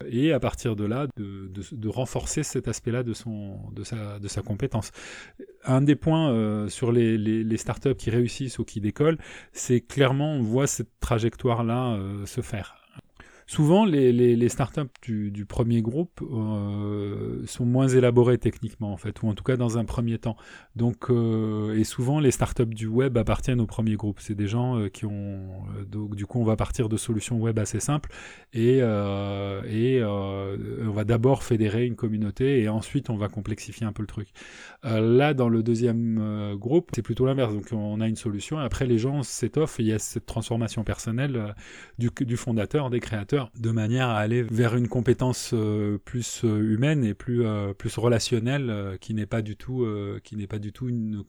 et 0.05 0.33
à 0.33 0.41
partir 0.41 0.77
de 0.77 0.85
là, 0.85 1.07
de, 1.17 1.89
renforcer 1.89 2.43
cet 2.43 2.69
aspect-là 2.69 3.03
de, 3.03 3.13
sa, 3.15 4.43
compétence. 4.43 4.93
Un 5.65 5.81
des 5.83 5.97
points 5.97 6.31
euh, 6.31 6.69
sur 6.69 6.93
les, 6.93 7.17
les, 7.17 7.57
startups 7.57 7.95
qui 7.95 8.11
réussissent 8.11 8.59
ou 8.59 8.65
qui 8.65 8.81
décollent, 8.81 9.19
c'est 9.53 9.81
clairement, 9.81 10.35
on 10.35 10.43
voit 10.43 10.67
cette 10.67 11.01
trajectoire-là 11.01 11.95
euh, 11.95 12.27
se 12.27 12.41
faire. 12.41 12.86
Souvent, 13.49 13.85
les, 13.85 14.49
startups 14.49 14.91
du, 15.03 15.47
premier 15.47 15.81
groupe 15.81 16.21
euh, 16.21 17.47
sont 17.47 17.65
moins 17.65 17.87
élaborées 17.87 18.39
techniquement, 18.39 18.93
en 18.93 18.97
fait, 18.97 19.23
ou 19.23 19.29
en 19.29 19.35
tout 19.35 19.45
cas 19.45 19.57
dans 19.57 19.79
un 19.79 19.85
premier 19.85 20.19
temps. 20.19 20.37
Donc, 20.75 21.11
euh, 21.11 21.79
et 21.79 21.85
souvent, 21.85 22.19
les 22.19 22.33
startups 22.33 22.67
du 22.67 22.89
web 22.89 23.17
appartiennent 23.17 23.61
au 23.61 23.67
premier 23.67 23.95
groupe. 23.95 24.19
C'est 24.19 24.35
des 24.35 24.49
gens 24.49 24.77
euh, 24.81 24.89
qui 24.89 25.07
ont. 25.07 25.47
Donc, 25.89 26.17
du 26.17 26.27
coup, 26.27 26.41
on 26.41 26.45
va 26.45 26.57
partir 26.57 26.89
de 26.89 26.97
solutions 26.97 27.39
web 27.39 27.61
assez 27.61 27.79
simples 27.79 28.11
et, 28.53 28.79
et 28.79 30.03
on 30.05 30.91
va 30.91 31.05
d'abord 31.05 31.45
fédérer 31.45 31.87
une 31.87 31.95
communauté 31.95 32.63
et 32.63 32.69
ensuite 32.69 33.11
on 33.11 33.17
va 33.17 33.29
complexifier 33.29 33.87
un 33.87 33.93
peu 33.93 34.03
le 34.03 34.09
truc. 34.09 34.29
là, 34.83 35.35
dans 35.35 35.49
le 35.49 35.63
deuxième 35.63 36.57
groupe, 36.57 36.91
c'est 36.95 37.03
plutôt 37.03 37.27
l'inverse. 37.27 37.55
Donc, 37.55 37.69
on 37.71 38.01
a 38.01 38.09
une 38.09 38.17
solution 38.17 38.61
et 38.61 38.65
après, 38.65 38.87
les 38.87 38.99
gens 38.99 39.23
s'étoffent 39.23 39.79
et 39.79 39.85
il 39.85 39.89
y 39.89 39.93
a 39.93 40.01
cette 40.01 40.27
transformation 40.27 40.83
personnelle 40.83 41.55
du 41.99 42.37
fondateur, 42.37 42.91
des 42.91 43.01
créateurs 43.01 43.36
de 43.59 43.71
manière 43.71 44.09
à 44.09 44.19
aller 44.19 44.43
vers 44.43 44.77
une 44.77 44.89
compétence 44.89 45.51
euh, 45.53 45.99
plus 46.05 46.43
euh, 46.45 46.73
humaine 46.73 47.05
et 47.05 47.15
plus 47.15 47.45
euh, 47.45 47.73
plus 47.73 47.97
relationnelle 47.99 48.97
qui 49.01 49.15
n'est 49.15 49.27
pas 49.27 49.43
du 49.43 49.57
tout 49.57 49.87
qui 50.23 50.37
n'est 50.37 50.47
pas 50.47 50.59
du 50.59 50.73
tout 50.73 50.89
une 50.89 51.23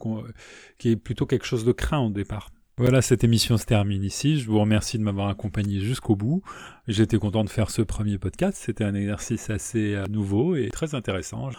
qui 0.77 0.89
est 0.89 0.95
plutôt 0.95 1.25
quelque 1.25 1.45
chose 1.45 1.65
de 1.65 1.71
craint 1.71 1.99
au 1.99 2.09
départ. 2.09 2.49
Voilà, 2.77 3.01
cette 3.01 3.23
émission 3.23 3.57
se 3.57 3.65
termine 3.65 4.03
ici. 4.03 4.39
Je 4.39 4.45
vous 4.45 4.59
remercie 4.59 4.99
de 4.99 5.03
m'avoir 5.03 5.29
accompagné 5.29 5.79
jusqu'au 5.79 6.15
bout. 6.15 6.43
J'étais 6.87 7.17
content 7.17 7.43
de 7.43 7.49
faire 7.49 7.71
ce 7.71 7.81
premier 7.81 8.19
podcast. 8.19 8.55
C'était 8.63 8.83
un 8.83 8.93
exercice 8.93 9.49
assez 9.49 9.99
nouveau 10.09 10.55
et 10.55 10.69
très 10.69 10.93
intéressant. 10.93 11.49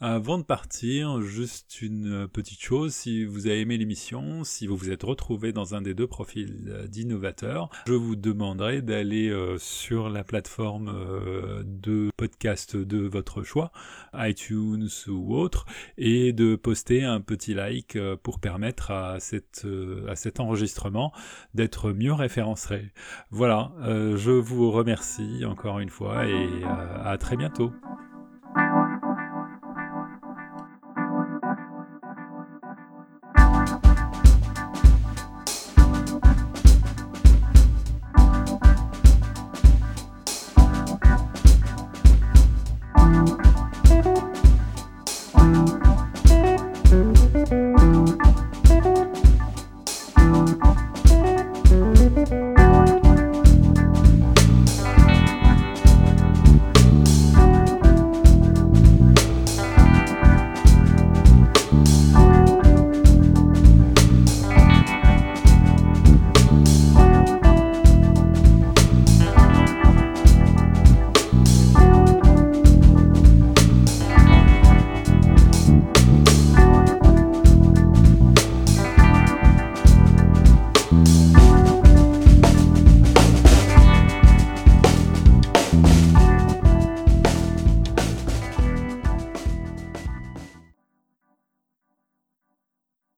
Avant 0.00 0.38
de 0.38 0.44
partir, 0.44 1.20
juste 1.22 1.82
une 1.82 2.28
petite 2.28 2.60
chose, 2.60 2.94
si 2.94 3.24
vous 3.24 3.48
avez 3.48 3.62
aimé 3.62 3.76
l'émission, 3.76 4.44
si 4.44 4.68
vous 4.68 4.76
vous 4.76 4.90
êtes 4.90 5.02
retrouvé 5.02 5.52
dans 5.52 5.74
un 5.74 5.82
des 5.82 5.92
deux 5.92 6.06
profils 6.06 6.86
d'innovateurs, 6.88 7.68
je 7.88 7.94
vous 7.94 8.14
demanderai 8.14 8.80
d'aller 8.80 9.28
euh, 9.28 9.58
sur 9.58 10.08
la 10.08 10.22
plateforme 10.22 10.88
euh, 10.88 11.64
de 11.64 12.10
podcast 12.16 12.76
de 12.76 13.08
votre 13.08 13.42
choix, 13.42 13.72
iTunes 14.14 14.88
ou 15.08 15.34
autre, 15.34 15.66
et 15.96 16.32
de 16.32 16.54
poster 16.54 17.02
un 17.02 17.20
petit 17.20 17.54
like 17.54 17.96
euh, 17.96 18.16
pour 18.16 18.38
permettre 18.38 18.92
à, 18.92 19.14
à 19.14 19.20
cet 19.20 20.38
enregistrement 20.38 21.12
d'être 21.54 21.90
mieux 21.90 22.12
référencé. 22.12 22.92
Voilà, 23.32 23.72
je 23.82 24.30
vous 24.30 24.70
remercie 24.70 25.44
encore 25.44 25.80
une 25.80 25.90
fois 25.90 26.24
et 26.28 26.62
à 26.64 27.16
très 27.18 27.36
bientôt. 27.36 27.72